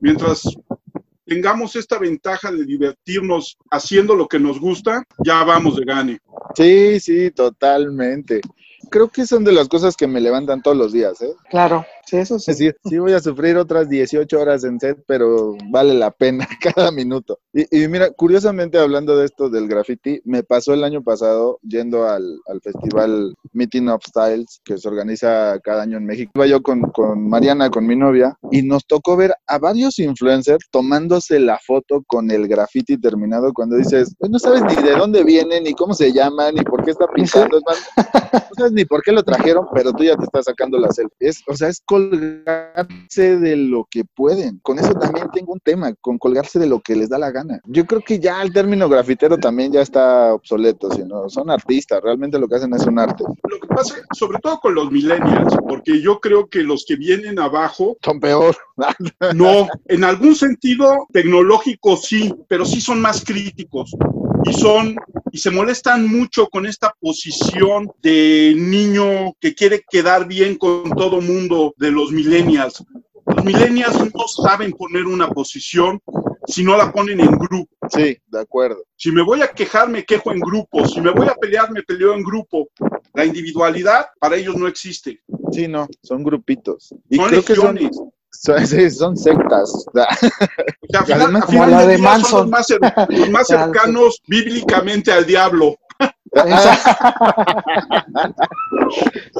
[0.00, 0.42] mientras
[1.30, 6.18] tengamos esta ventaja de divertirnos haciendo lo que nos gusta, ya vamos de gane.
[6.56, 8.40] Sí, sí, totalmente.
[8.90, 11.34] Creo que son de las cosas que me levantan todos los días, ¿eh?
[11.48, 12.52] Claro, sí, eso sí.
[12.54, 16.90] Sí, sí voy a sufrir otras 18 horas en set, pero vale la pena cada
[16.90, 17.38] minuto.
[17.52, 22.06] Y, y mira, curiosamente hablando de esto del graffiti, me pasó el año pasado yendo
[22.06, 26.32] al, al festival Meeting of Styles que se organiza cada año en México.
[26.34, 30.66] Iba yo con, con Mariana, con mi novia, y nos tocó ver a varios influencers
[30.70, 35.24] tomándose la foto con el graffiti terminado cuando dices, pues no sabes ni de dónde
[35.24, 37.58] viene, ni cómo se llama, ni por qué está pintando.
[37.58, 37.88] Es más,
[38.50, 41.28] no sabes ni por qué lo trajeron, pero tú ya te estás sacando la selfie.
[41.28, 44.58] Es, o sea, es colgarse de lo que pueden.
[44.62, 47.60] Con eso también tengo un tema, con colgarse de lo que les da la gana.
[47.66, 52.38] Yo creo que ya el término grafitero también ya está obsoleto, sino son artistas, realmente
[52.38, 53.24] lo que hacen es un arte.
[53.48, 57.38] Lo que pasa, sobre todo con los millennials, porque yo creo que los que vienen
[57.38, 58.56] abajo, Son peor.
[59.34, 63.94] no, en algún sentido tecnológico sí, pero sí son más críticos
[64.44, 64.96] y son
[65.32, 71.20] y se molestan mucho con esta posición de niño que quiere quedar bien con todo
[71.20, 72.84] mundo de los millennials.
[73.26, 76.00] Los millennials no saben poner una posición
[76.46, 77.70] si no la ponen en grupo.
[77.88, 78.82] Sí, de acuerdo.
[78.96, 80.86] Si me voy a quejar, me quejo en grupo.
[80.86, 82.68] Si me voy a pelear, me peleo en grupo.
[83.14, 85.20] La individualidad para ellos no existe.
[85.52, 86.94] Sí, no, son grupitos.
[87.08, 88.00] Y Son creo que son, legiones.
[88.32, 89.86] Son, son sectas.
[91.06, 93.64] Final, como la de día son los más, cer- los más Claro.
[93.72, 95.76] cercanos bíblicamente al diablo.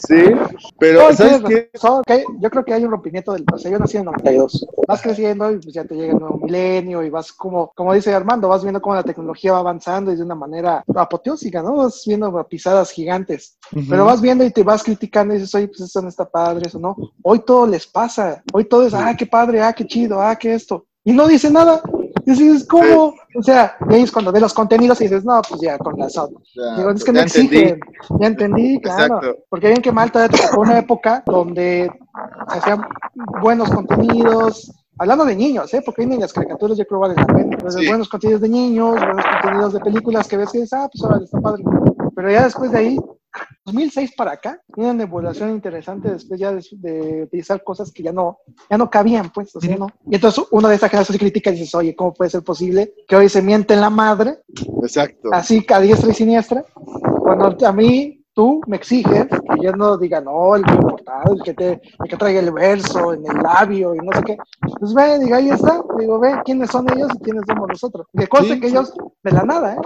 [0.06, 0.22] Sí,
[0.78, 1.70] pero No, ¿sabes tienes qué?
[1.74, 3.44] razón, que hay- yo creo que hay un rompimiento del.
[3.52, 4.66] O sea, yo nací en el 92.
[4.88, 8.12] Vas creciendo y pues ya te llega el nuevo milenio y vas como, como dice
[8.14, 11.76] Armando, vas viendo cómo la tecnología va avanzando y de una manera apoteósica, ¿no?
[11.76, 13.56] Vas viendo pisadas gigantes.
[13.88, 16.66] Pero vas viendo y te vas criticando y dices, oye, pues eso no está padre,
[16.66, 16.96] eso no.
[17.22, 18.42] Hoy todo les pasa.
[18.52, 20.86] Hoy todo es, ah, qué padre, ah, qué chido, ah, qué esto.
[21.04, 21.80] Y no dice nada.
[22.26, 23.14] Y dices, ¿cómo?
[23.36, 25.98] O sea, y ahí es cuando ves los contenidos y dices, no, pues ya con
[25.98, 26.30] razón.
[26.54, 27.56] Ya, Digo, es que ya no entendí.
[27.58, 27.80] exigen.
[28.20, 29.16] Ya entendí, claro.
[29.16, 29.38] Exacto.
[29.48, 31.90] Porque bien que mal todavía te tocó una época donde
[32.52, 32.82] se hacían
[33.40, 34.72] buenos contenidos.
[34.98, 35.80] Hablando de niños, ¿eh?
[35.82, 37.54] porque hay niñas caricaturas, yo creo que valen la pena.
[37.54, 37.88] Entonces, Sí.
[37.88, 41.24] buenos contenidos de niños, buenos contenidos de películas que ves que dices, ah, pues ahora
[41.24, 41.64] está padre.
[42.14, 42.98] Pero ya después de ahí,
[43.64, 48.38] 2006 para acá, una evolución interesante después ya de, de utilizar cosas que ya no,
[48.68, 49.86] ya no cabían, pues, o sea, ¿no?
[50.10, 52.94] Y entonces uno de esta generación se critica y dices, oye, ¿cómo puede ser posible
[53.06, 54.38] que hoy se miente en la madre
[54.82, 55.30] Exacto.
[55.32, 56.64] así a diestra y siniestra,
[57.20, 61.42] cuando a mí tú me exiges que yo no diga, no, el que importado, el
[61.42, 64.36] que, te, el que traiga el verso en el labio y no sé qué.
[64.78, 65.82] Pues ve, diga, ahí está.
[65.98, 68.06] Digo, ve, ¿quiénes son ellos y quiénes somos nosotros?
[68.16, 68.72] Que conste Sí, que sí.
[68.74, 69.78] ellos de la nada, ¿eh?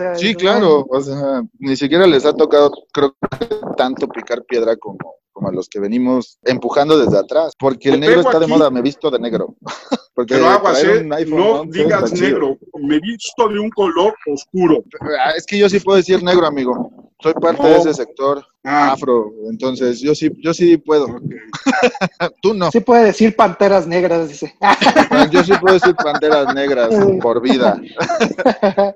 [0.00, 0.86] Sea, Sí, claro.
[0.88, 3.46] O sea, ni siquiera les ha tocado, creo que
[3.76, 4.96] tanto picar piedra como,
[5.30, 7.52] como a los que venimos empujando desde atrás.
[7.58, 9.56] Porque el negro está de moda, me he visto de negro.
[10.14, 11.04] Porque Pero aguas, ¿eh?
[11.26, 12.58] No 11 digas negro.
[12.78, 14.82] Me he visto de un color oscuro.
[15.22, 17.09] Ah, Es que yo sí puedo decir negro, amigo.
[17.22, 17.68] Soy parte No.
[17.68, 21.06] de ese sector Ah, afro, entonces yo sí, yo sí puedo.
[22.42, 22.70] Tú no.
[22.70, 24.54] Sí puede decir panteras negras, dice.
[25.30, 26.90] Yo sí puedo decir panteras negras
[27.22, 27.80] por vida.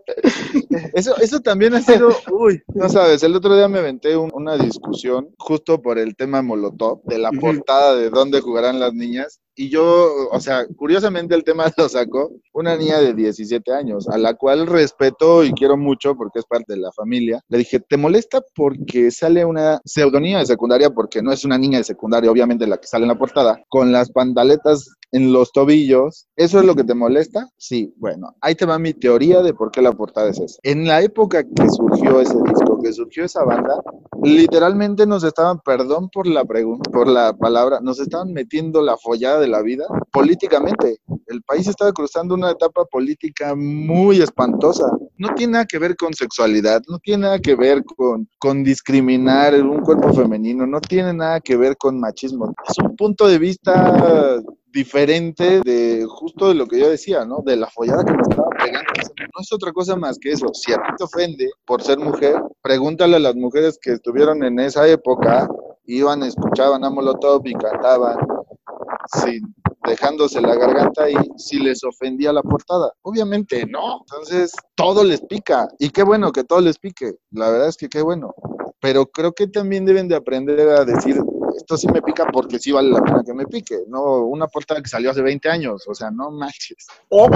[0.93, 4.57] Eso, eso también ha sido, uy, no sabes, el otro día me aventé un- una
[4.57, 9.41] discusión justo por el tema Molotov, de la portada de dónde jugarán las niñas.
[9.57, 14.19] Y yo, o sea, curiosamente el tema lo sacó una niña de 17 años, a
[14.19, 17.41] la cual respeto y quiero mucho porque es parte de la familia.
[17.49, 20.91] Le dije, ¿te molesta porque sale una pseudonía de secundaria?
[20.91, 23.93] Porque no es una niña de secundaria, obviamente la que sale en la portada, con
[23.93, 26.27] las pantaletas en los tobillos.
[26.37, 27.49] ¿Eso es lo que te molesta?
[27.57, 30.59] Sí, bueno, ahí te va mi teoría de por qué la portada es esa.
[30.65, 33.81] En la época que surgió ese disco, que surgió esa banda,
[34.25, 39.51] literalmente nos estaban, perdón por la por la palabra, nos estaban metiendo la follada de
[39.51, 40.99] la vida políticamente.
[41.27, 44.91] El país estaba cruzando una etapa política muy espantosa.
[45.17, 49.55] No tiene nada que ver con sexualidad, no tiene nada que ver con, con discriminar
[49.63, 52.53] un cuerpo femenino, no tiene nada que ver con machismo.
[52.69, 54.41] Es un punto de vista
[54.75, 57.43] diferente de justo de lo que yo decía, ¿no?
[57.47, 58.93] De la follada que me estaba pegando.
[59.35, 60.49] No es otra cosa más que eso.
[60.53, 64.59] Si a ti te ofende por ser mujer, pregúntale a las mujeres que estuvieron en
[64.59, 65.49] esa época,
[65.87, 68.19] iban, escuchaban a Molotov y cantaban
[69.13, 69.55] sin
[69.87, 72.93] dejándose la garganta y si les ofendía la portada.
[73.03, 74.01] Obviamente no.
[74.01, 75.69] Entonces, todo les pica.
[75.79, 77.15] Y qué bueno que todo les pique.
[77.31, 78.35] La verdad es que qué bueno.
[78.81, 81.17] Pero creo que también deben de aprender a decir,
[81.57, 83.79] esto sí me pica porque sí vale la pena que me pique.
[83.89, 85.85] No una portada que salió hace 20 años.
[85.87, 86.87] O sea, no manches.
[87.09, 87.29] o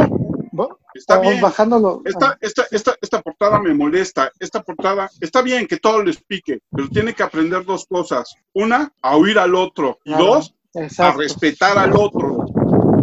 [0.52, 0.78] ¿no?
[0.94, 1.40] está bien.
[1.40, 2.02] bajándolo.
[2.04, 4.30] Esta, esta, esta, esta portada me molesta.
[4.38, 8.34] Esta portada está bien que todo les pique, pero tiene que aprender dos cosas.
[8.54, 9.98] Una, a oír al otro.
[10.04, 10.24] Y Claro.
[10.24, 11.18] dos, a Exacto.
[11.20, 12.46] respetar al otro.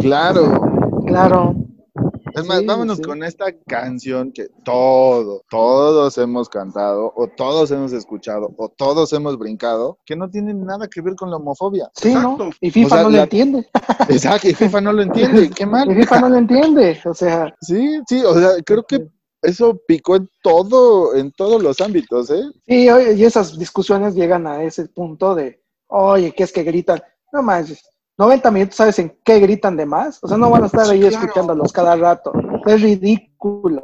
[0.00, 0.60] Claro.
[1.06, 1.54] Claro.
[2.34, 3.02] Es más, Sí, vámonos sí.
[3.02, 9.38] con esta canción que todos, todos hemos cantado, o todos hemos escuchado, o todos hemos
[9.38, 11.88] brincado, que no tiene nada que ver con la homofobia.
[11.94, 12.36] Sí, ¿no?
[12.60, 13.66] Y FIFA O sea, no lo la- entiende.
[14.10, 15.94] Exacto, y FIFA no lo entiende, qué Y mal.
[15.94, 17.00] FIFA no lo entiende.
[17.06, 19.06] O sea, Sí, sí, o sea, creo que
[19.40, 22.42] eso picó en todo, en todos los ámbitos, ¿eh?
[22.66, 27.00] sí, oye, y esas discusiones llegan a ese punto de, oye, ¿qué es que gritan?
[27.36, 27.82] No manches,
[28.18, 30.18] 90 minutos, ¿sabes en qué gritan de más?
[30.22, 31.16] O sea, no van a estar ahí Claro.
[31.16, 32.32] escuchándolos cada rato.
[32.64, 33.82] Es ridículo.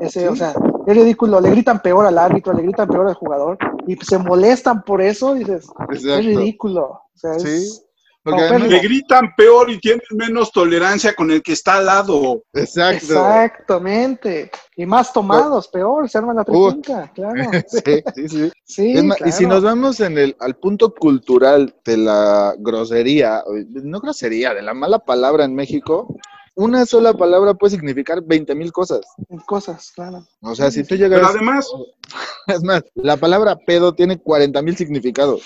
[0.00, 0.54] Ese, O sea,
[0.86, 1.40] es ridículo.
[1.40, 5.34] Le gritan peor al árbitro, le gritan peor al jugador y se molestan por eso.
[5.34, 6.84] Dices, es ridículo.
[6.84, 7.82] O sea, es, Sí,
[8.22, 11.86] porque No, además- Le gritan peor y tienen menos tolerancia con el que está al
[11.86, 12.44] lado.
[12.52, 13.04] exacto.
[13.04, 14.50] Exactamente.
[14.76, 16.70] Y más tomados, peor, se arma la Uh.
[16.72, 17.34] trinca, claro.
[17.68, 19.02] Sí, sí, sí.
[19.02, 19.54] Más, Y si claro.
[19.56, 25.00] nos vamos en el, al punto cultural de la grosería, no grosería, de la mala
[25.00, 26.14] palabra en México,
[26.54, 29.00] una sola palabra puede significar 20 mil cosas.
[29.46, 30.26] Cosas, claro.
[30.40, 31.30] O sea, si tú Pero llegas...
[31.30, 31.66] además,
[32.48, 35.42] Es más, la palabra pedo tiene 40 mil significados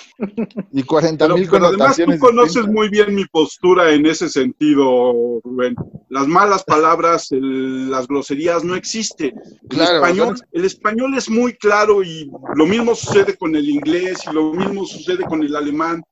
[0.72, 2.20] y 40 pero, mil pero además tú connotaciones.
[2.20, 2.74] conoces distintas.
[2.74, 5.76] muy bien mi postura en ese sentido, Rubén.
[6.08, 9.32] Las malas palabras, el- las groserías no existen.
[9.62, 13.68] El, Claro, español, son- el español es muy claro y lo mismo sucede con el
[13.68, 16.02] inglés y lo mismo sucede con el alemán.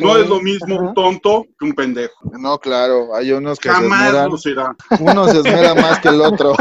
[0.00, 2.14] No es lo mismo un tonto que un pendejo.
[2.38, 4.76] No, claro, hay unos que se Jamás esmeran, lo será.
[5.00, 6.54] uno se esmera más que el otro.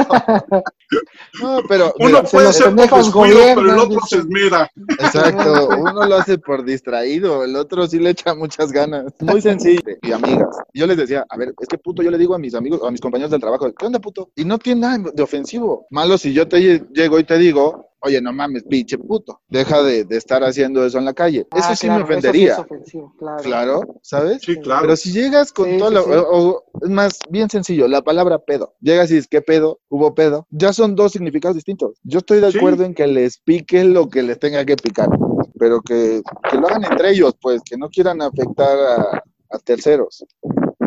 [1.41, 4.07] No, pero Uno mira, se puede los ser con descuido, pero el otro dice.
[4.09, 4.69] se esmera.
[4.99, 9.05] exacto, uno lo hace por distraído, el otro sí le echa muchas ganas.
[9.21, 9.81] Muy sencillo.
[10.01, 12.53] Y amigas, yo les decía, a ver, es que puto, yo le digo a mis
[12.53, 14.29] amigos, a mis compañeros del trabajo, ¿qué onda puto?
[14.35, 15.87] Y no tiene nada de ofensivo.
[15.89, 19.81] Malo si yo te lle- llego y te digo, oye, no mames, pinche puto, deja
[19.83, 21.47] de, de estar haciendo eso en la calle.
[21.55, 22.53] Eso Ah, sí claro, me ofendería.
[22.53, 23.43] Eso sí es ofensivo, claro.
[23.43, 24.41] Claro, ¿sabes?
[24.41, 24.81] Sí, claro.
[24.81, 26.09] Pero si llegas con Sí, todo sí, lo- sí.
[26.11, 28.75] o- o- es más, bien sencillo, la palabra pedo.
[28.81, 29.79] Llegas y dices, ¿qué pedo?
[29.89, 30.47] ¿Hubo pedo?
[30.51, 31.97] Ya son dos significados distintos.
[32.03, 32.57] Yo estoy de Sí.
[32.57, 35.09] acuerdo en que les pique lo que les tenga que picar,
[35.57, 40.25] pero que, que lo hagan entre ellos, pues, que no quieran afectar a, a terceros.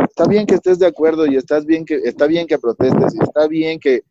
[0.08, 3.22] Está bien que estés de acuerdo y estás bien que, está bien que protestes y
[3.22, 4.02] está bien que,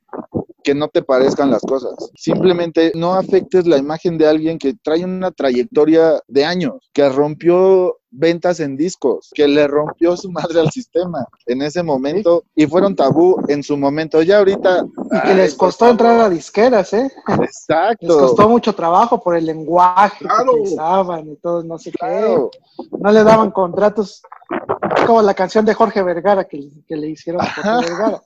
[0.65, 1.93] que no te parezcan las cosas.
[2.15, 7.99] Simplemente no afectes la imagen de alguien que trae una trayectoria de años, que rompió
[8.09, 12.95] ventas en discos, que le rompió su madre al sistema en ese momento y fueron
[12.95, 14.21] tabú en su momento.
[14.23, 14.85] Ya ahorita...
[15.05, 17.11] Y que ay, les costó entrar a disqueras, ¿eh?
[17.41, 18.07] Exacto.
[18.07, 20.45] Les costó mucho trabajo por el lenguaje Claro.
[20.45, 22.49] que utilizaban y todo, no sé Claro.
[22.51, 22.87] qué.
[22.99, 24.23] No le daban contratos
[25.05, 27.53] como la canción de Jorge Vergara que, que le hicieron a.
[27.53, 28.21] Jorge Vergara.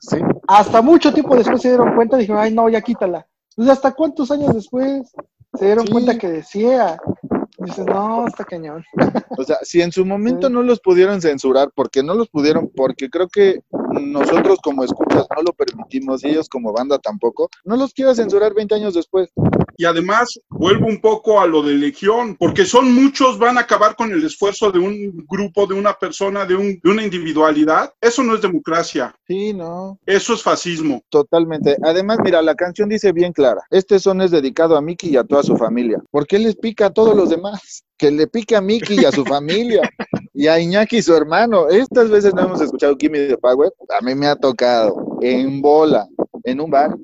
[0.00, 0.16] Sí.
[0.48, 3.26] Hasta mucho tiempo después se dieron cuenta dijeron, ay, no, ya quítala.
[3.54, 5.12] Pues hasta cuántos años después
[5.58, 5.92] se dieron Sí.
[5.92, 6.98] cuenta que decía.
[7.58, 8.82] Dices, no, está cañón.
[9.38, 10.52] O sea, si en su momento Sí.
[10.52, 13.60] no los pudieron censurar, porque no los pudieron, porque creo que
[13.92, 18.54] nosotros como escuchas no lo permitimos y ellos como banda tampoco, no los quiero censurar
[18.54, 19.30] 20 años después.
[19.80, 23.96] Y además, vuelvo un poco a lo de Legión, porque son muchos, van a acabar
[23.96, 27.90] con el esfuerzo de un grupo, de una persona, de, un, de una individualidad.
[27.98, 29.98] Eso no es democracia, Sí, no.
[30.04, 31.00] eso es fascismo.
[31.08, 31.78] Totalmente.
[31.82, 35.24] Además, mira, la canción dice bien clara, este son es dedicado a Mickey y a
[35.24, 35.98] toda su familia.
[36.10, 37.82] ¿Por qué les pica a todos los demás?
[38.00, 39.82] Que le pique a Mickey y a su familia.
[40.32, 41.68] Y a Iñaki y su hermano.
[41.68, 43.70] Estas veces no hemos escuchado Gimme the Power.
[43.98, 46.06] A mí me ha tocado en bola,
[46.44, 46.96] en un bar.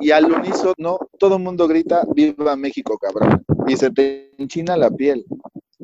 [0.00, 3.44] Y al unísono, todo el mundo grita, viva México, cabrón.
[3.66, 5.24] Y se te enchina la piel.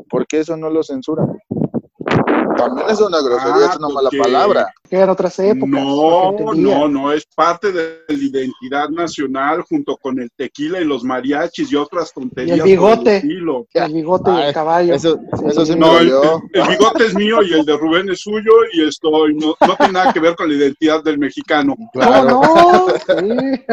[0.08, 1.38] Porque eso no lo censuran.
[2.56, 4.72] También es una grosería, Ah, es una mala porque- palabra.
[4.88, 5.68] Que eran otras épocas.
[5.68, 11.02] No, no, no, es parte de la identidad nacional junto con el tequila y los
[11.02, 12.56] mariachis y otras tonterías.
[12.58, 13.16] Y el bigote.
[13.16, 14.94] el bigote y Ay, el caballo.
[14.94, 15.18] Eso,
[15.48, 16.40] eso sí No, el, dolió.
[16.52, 19.54] el- el bigote es mío y el de Rubén es suyo y esto y no,
[19.66, 21.74] no tiene nada que ver con la identidad del mexicano.
[21.92, 22.40] Claro.
[22.40, 22.86] ¿Cómo no?
[22.88, 23.64] Sí.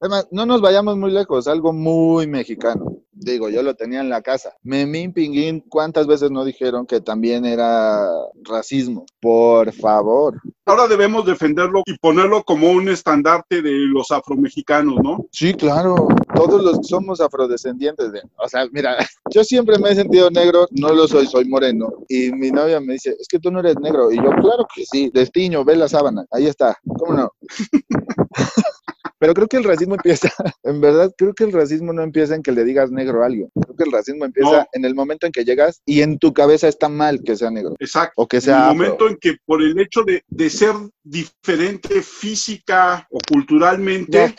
[0.00, 2.96] Además, no nos vayamos muy lejos, algo muy mexicano.
[3.14, 4.54] Digo, yo lo tenía en la casa.
[4.62, 8.08] Memín Pinguín, ¿cuántas veces no dijeron que también era
[8.42, 9.06] racismo?
[9.20, 10.40] Por favor.
[10.66, 15.26] Ahora debemos defenderlo y ponerlo como un estandarte de los afromexicanos, ¿no?
[15.30, 15.94] Sí, claro.
[16.34, 18.12] Todos los somos afrodescendientes.
[18.12, 18.96] De, o sea, mira,
[19.30, 21.92] yo siempre me he sentido negro, no lo soy, soy moreno.
[22.08, 24.10] Y mi novia me dice, es que tú no eres negro.
[24.10, 25.10] Y yo, claro que sí.
[25.12, 26.24] Destiño, ve la sábana.
[26.30, 26.76] Ahí está.
[26.98, 27.32] ¿Cómo no?
[29.24, 30.28] Pero creo que el racismo empieza,
[30.64, 33.48] en verdad, creo que el racismo no empieza en que le digas negro a alguien.
[33.58, 34.66] Creo que el racismo empieza No.
[34.74, 37.74] en el momento en que llegas y en tu cabeza está mal que sea negro
[37.80, 38.12] Exacto.
[38.16, 38.74] o que En el sea afro.
[38.74, 44.34] momento en que por el hecho de, de ser diferente física o culturalmente,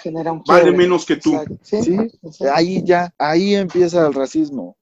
[0.48, 1.34] vale menos que tú.
[1.34, 1.58] Exacto.
[1.64, 2.54] Sí, Sí, exacto.
[2.54, 4.78] ahí ya, ahí empieza el racismo.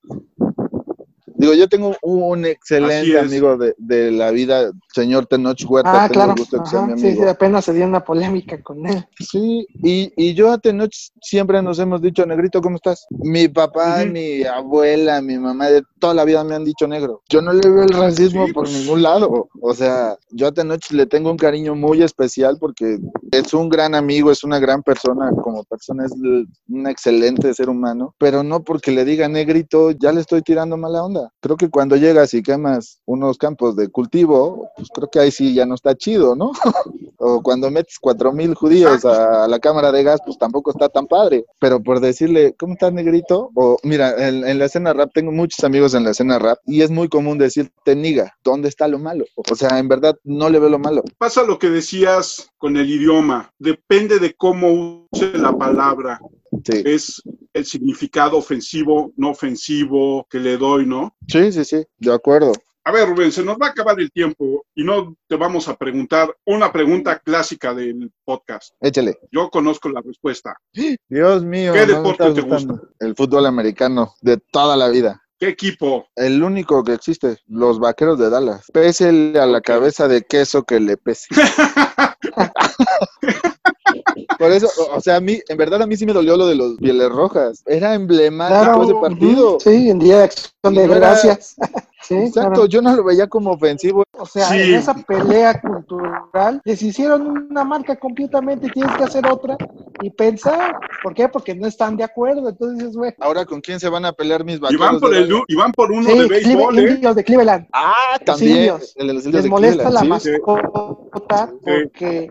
[1.43, 6.05] Digo, yo tengo un excelente amigo de, de la vida, señor Tenoch Huerta.
[6.05, 6.31] Ah, tengo claro.
[6.31, 7.23] el gusto de que sea Ajá, mi sí, amigo.
[7.23, 9.05] sí, apenas se dio una polémica con él.
[9.19, 13.05] Sí, y, y yo a Tenoch siempre nos hemos dicho, negrito, ¿cómo estás?
[13.09, 17.21] Mi papá, mi abuela, mi mamá, de toda la vida me han dicho negro.
[17.27, 18.77] Yo no le veo el racismo Sí, por pues.
[18.79, 19.49] ningún lado.
[19.61, 22.99] O sea, yo a Tenoch le tengo un cariño muy especial porque
[23.31, 28.15] es un gran amigo, es una gran persona, como persona es un excelente ser humano,
[28.17, 31.32] pero no porque le diga negrito, ya le estoy tirando mala onda.
[31.41, 35.53] Creo que cuando llegas y quemas unos campos de cultivo, pues creo que ahí sí
[35.53, 36.51] ya no está chido, ¿no?
[37.17, 41.07] o cuando metes cuatro mil judíos a, la cámara de gas, pues tampoco está tan
[41.07, 41.45] padre.
[41.59, 43.51] Pero por decirle, ¿cómo estás, negrito?
[43.55, 46.81] O mira, en, en la escena rap, tengo muchos amigos en la escena rap y
[46.81, 49.25] es muy común decirte, niga, ¿dónde está lo malo?
[49.35, 51.03] O sea, en verdad no le veo lo malo.
[51.17, 53.51] Pasa lo que decías con el idioma.
[53.59, 56.19] Depende de cómo use la palabra.
[56.63, 57.21] Sí, Es
[57.53, 61.15] el significado ofensivo, no ofensivo que le doy, ¿no?
[61.27, 62.53] sí, sí, sí, de acuerdo.
[62.85, 65.77] A ver, Rubén, se nos va a acabar el tiempo y no te vamos a
[65.77, 68.73] preguntar una pregunta clásica del podcast.
[68.81, 69.17] Échale.
[69.31, 70.57] Yo conozco la respuesta.
[71.09, 71.71] Dios mío.
[71.71, 72.89] ¿Qué no deporte te gustando.
[72.99, 75.22] El fútbol americano, de toda la vida.
[75.39, 76.05] ¿Qué equipo?
[76.15, 78.65] El único que existe, los vaqueros de Dallas.
[78.71, 81.27] Pésele a la cabeza de queso que le pese.
[84.39, 86.55] Por eso, o- sea, a mí, en verdad a mí sí me dolió lo de
[86.55, 87.61] los pieles rojas.
[87.65, 89.57] Era emblemático Claro, ese partido.
[89.59, 91.55] sí, en Día de Acción de No era- Gracias.
[92.03, 92.65] Sí, Exacto, claro.
[92.67, 94.03] yo no lo veía como ofensivo.
[94.17, 94.61] O sea, Sí.
[94.61, 99.57] en esa pelea cultural les hicieron una marca completamente y tienes que hacer otra
[100.01, 100.75] y pensar.
[101.01, 101.27] ¿Por qué?
[101.27, 102.47] Porque no están de acuerdo.
[102.49, 103.13] Entonces dices, güey.
[103.19, 104.85] Ahora, ¿con quién se van a pelear mis Y vaqueros?
[104.85, 106.93] van por, el, y van por uno Sí, de béisbol, Cleve- ¿eh?
[106.95, 107.67] indios de Cleveland.
[107.73, 108.57] Ah, también.
[108.57, 108.93] indios.
[108.97, 111.57] El de los indios Les de molesta la Cleveland, mascota Sí.
[111.63, 112.29] porque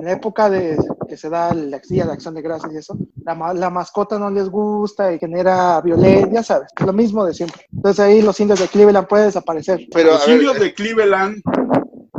[0.00, 0.76] en la época de
[1.08, 4.18] que se da el día de acción de gracias y eso, la, ma- la mascota
[4.18, 6.68] no les gusta y genera violencia, ¿sabes?
[6.78, 7.66] Es lo mismo de siempre.
[7.72, 9.80] Entonces ahí los indios de Cleveland pueden desaparecer.
[9.92, 11.42] Pero, Los ver, indios de Cleveland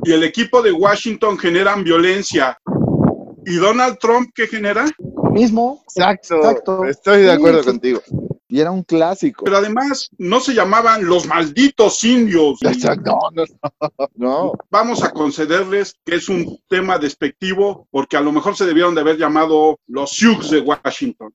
[0.03, 2.57] y el equipo de Washington generan violencia.
[3.45, 4.85] ¿Y Donald Trump qué genera?
[4.97, 5.83] Lo mismo.
[5.95, 6.85] Exacto, Exacto.
[6.85, 7.69] estoy de acuerdo sí.
[7.69, 8.01] contigo.
[8.53, 9.45] Y era un clásico.
[9.45, 12.61] Pero además no se llamaban los malditos indios.
[12.61, 13.45] Exacto, no,
[13.79, 14.51] no, no.
[14.69, 19.01] Vamos a concederles que es un tema despectivo porque a lo mejor se debieron de
[19.01, 21.33] haber llamado los Sioux de Washington.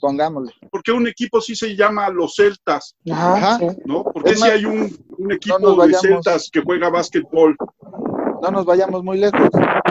[0.00, 0.54] Pongámosle.
[0.70, 3.58] Porque un equipo sí se llama los Celtas, Ajá.
[3.84, 4.02] ¿no?
[4.02, 6.00] Porque si hay un, un equipo de vayamos.
[6.00, 7.58] Celtas que juega básquetbol.
[8.42, 9.40] No nos vayamos muy lejos.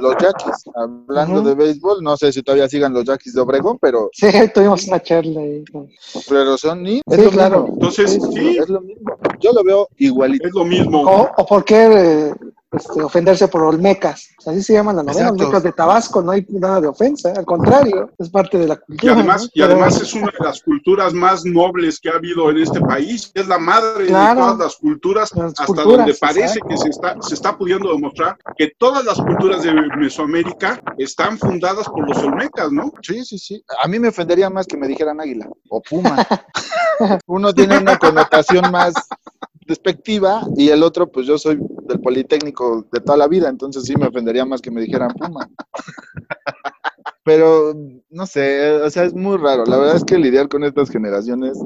[0.01, 4.09] Los Yaquis, hablando de béisbol, no sé si todavía sigan los Yaquis de Obregón, pero,
[4.13, 5.63] Sí, tuvimos una charla ahí.
[6.29, 7.01] pero son ni.
[7.09, 7.65] Sí, claro.
[7.69, 9.15] Entonces, Sí, sí, Es lo mismo.
[9.39, 10.47] Yo lo veo igualito.
[10.47, 11.01] es lo mismo.
[11.01, 11.85] O, o por qué
[12.29, 12.33] eh,
[12.73, 14.29] este, ofenderse por Olmecas.
[14.45, 15.43] Así se llama la novela, Exacto.
[15.43, 18.77] Olmecas de Tabasco, no hay nada de ofensa, al contrario, es parte de la Y
[18.77, 19.13] cultura.
[19.13, 19.47] además, ¿no?
[19.53, 22.79] y Pero- además es una de las culturas más nobles que ha habido en este
[22.81, 23.31] país.
[23.33, 24.35] Es la madre Claro.
[24.35, 26.67] de todas las culturas, Las hasta culturas, donde parece exacto.
[26.69, 31.87] que se está, se está pudiendo demostrar que todas las culturas de Mesoamérica están fundadas
[31.87, 32.91] por los olmecas, ¿no?
[33.01, 33.63] Sí, sí, sí.
[33.83, 36.15] A mí me ofendería más que me dijeran águila o puma.
[37.27, 38.93] Uno tiene una connotación más
[39.65, 43.95] despectiva y el otro, pues yo soy del Politécnico de toda la vida, entonces sí
[43.95, 45.49] me ofendería más que me dijeran puma.
[47.25, 47.73] Pero,
[48.09, 49.63] no sé, o sea, es muy raro.
[49.65, 51.57] La verdad es que lidiar con estas generaciones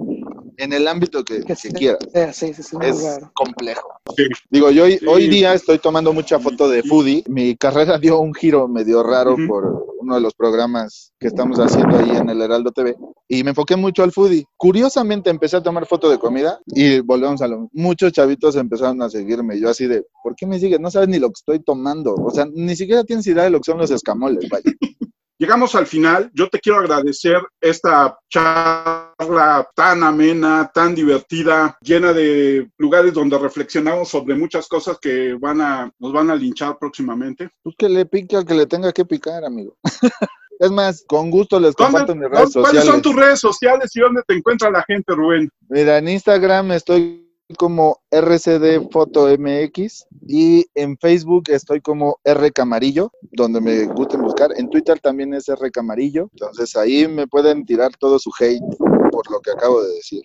[0.57, 3.31] en el ámbito que, que quieras eh, sí, sí, sí, muy es raro.
[3.33, 3.87] complejo.
[4.15, 4.23] Sí.
[4.49, 5.05] Digo, yo hoy, Sí.
[5.07, 7.23] hoy día estoy tomando mucha foto de foodie.
[7.27, 11.97] Mi carrera dio un giro medio raro por uno de los programas que estamos haciendo
[11.97, 12.95] ahí en el Heraldo TV
[13.27, 14.45] y me enfoqué mucho al foodie.
[14.55, 19.09] Curiosamente empecé a tomar foto de comida y volvemos a lo Muchos chavitos empezaron a
[19.09, 19.59] seguirme.
[19.59, 20.79] Yo así de, ¿por qué me sigues?
[20.79, 22.15] No sabes ni lo que estoy tomando.
[22.15, 24.63] O sea, ni siquiera tienes idea de lo que son los escamoles, vaya.
[25.39, 26.31] Llegamos al final.
[26.33, 34.09] Yo te quiero agradecer esta charla tan amena, tan divertida, llena de lugares donde reflexionamos
[34.09, 37.49] sobre muchas cosas que van a, nos van a linchar próximamente.
[37.61, 39.77] Pues que le al que le tenga que picar, amigo.
[40.59, 42.85] Es más, con gusto les ¿Dónde- comparto mis redes ¿Cuáles sociales.
[42.85, 45.49] son tus redes sociales y dónde te encuentra la gente, Rubén?
[45.69, 47.23] Mira, en Instagram estoy
[47.57, 54.49] como RCD Foto MX y en Facebook estoy como R Camarillo, donde me gusten buscar.
[54.57, 58.59] En Twitter también es R Camarillo, entonces ahí me pueden tirar todo su hate
[59.11, 60.21] por lo que acabo de decir.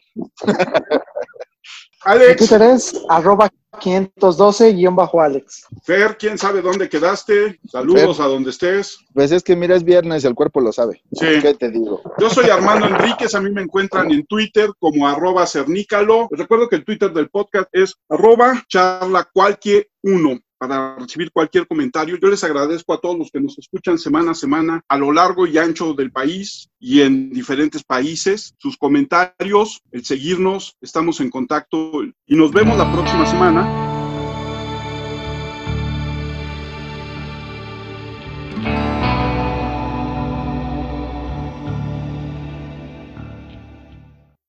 [2.04, 3.48] Alex, Twitter es arroba
[3.82, 5.66] 512-Alex.
[5.82, 7.58] Fer, quién sabe dónde quedaste.
[7.68, 8.98] Saludos a donde estés.
[9.12, 11.02] Pues es que mira, es viernes el cuerpo lo sabe.
[11.12, 11.26] Sí.
[11.40, 12.00] ¿Qué te digo?
[12.18, 16.28] Yo soy Armando Enríquez, a mí me encuentran en Twitter como arroba cernícalo.
[16.30, 20.38] Les recuerdo que el Twitter del podcast es arroba charla cualquier uno.
[20.62, 22.16] Para recibir cualquier comentario.
[22.22, 25.44] Yo les agradezco a todos los que nos escuchan semana a semana a lo largo
[25.44, 28.54] y ancho del país y en diferentes países.
[28.58, 34.01] Sus comentarios, el seguirnos, estamos en contacto y nos vemos la próxima semana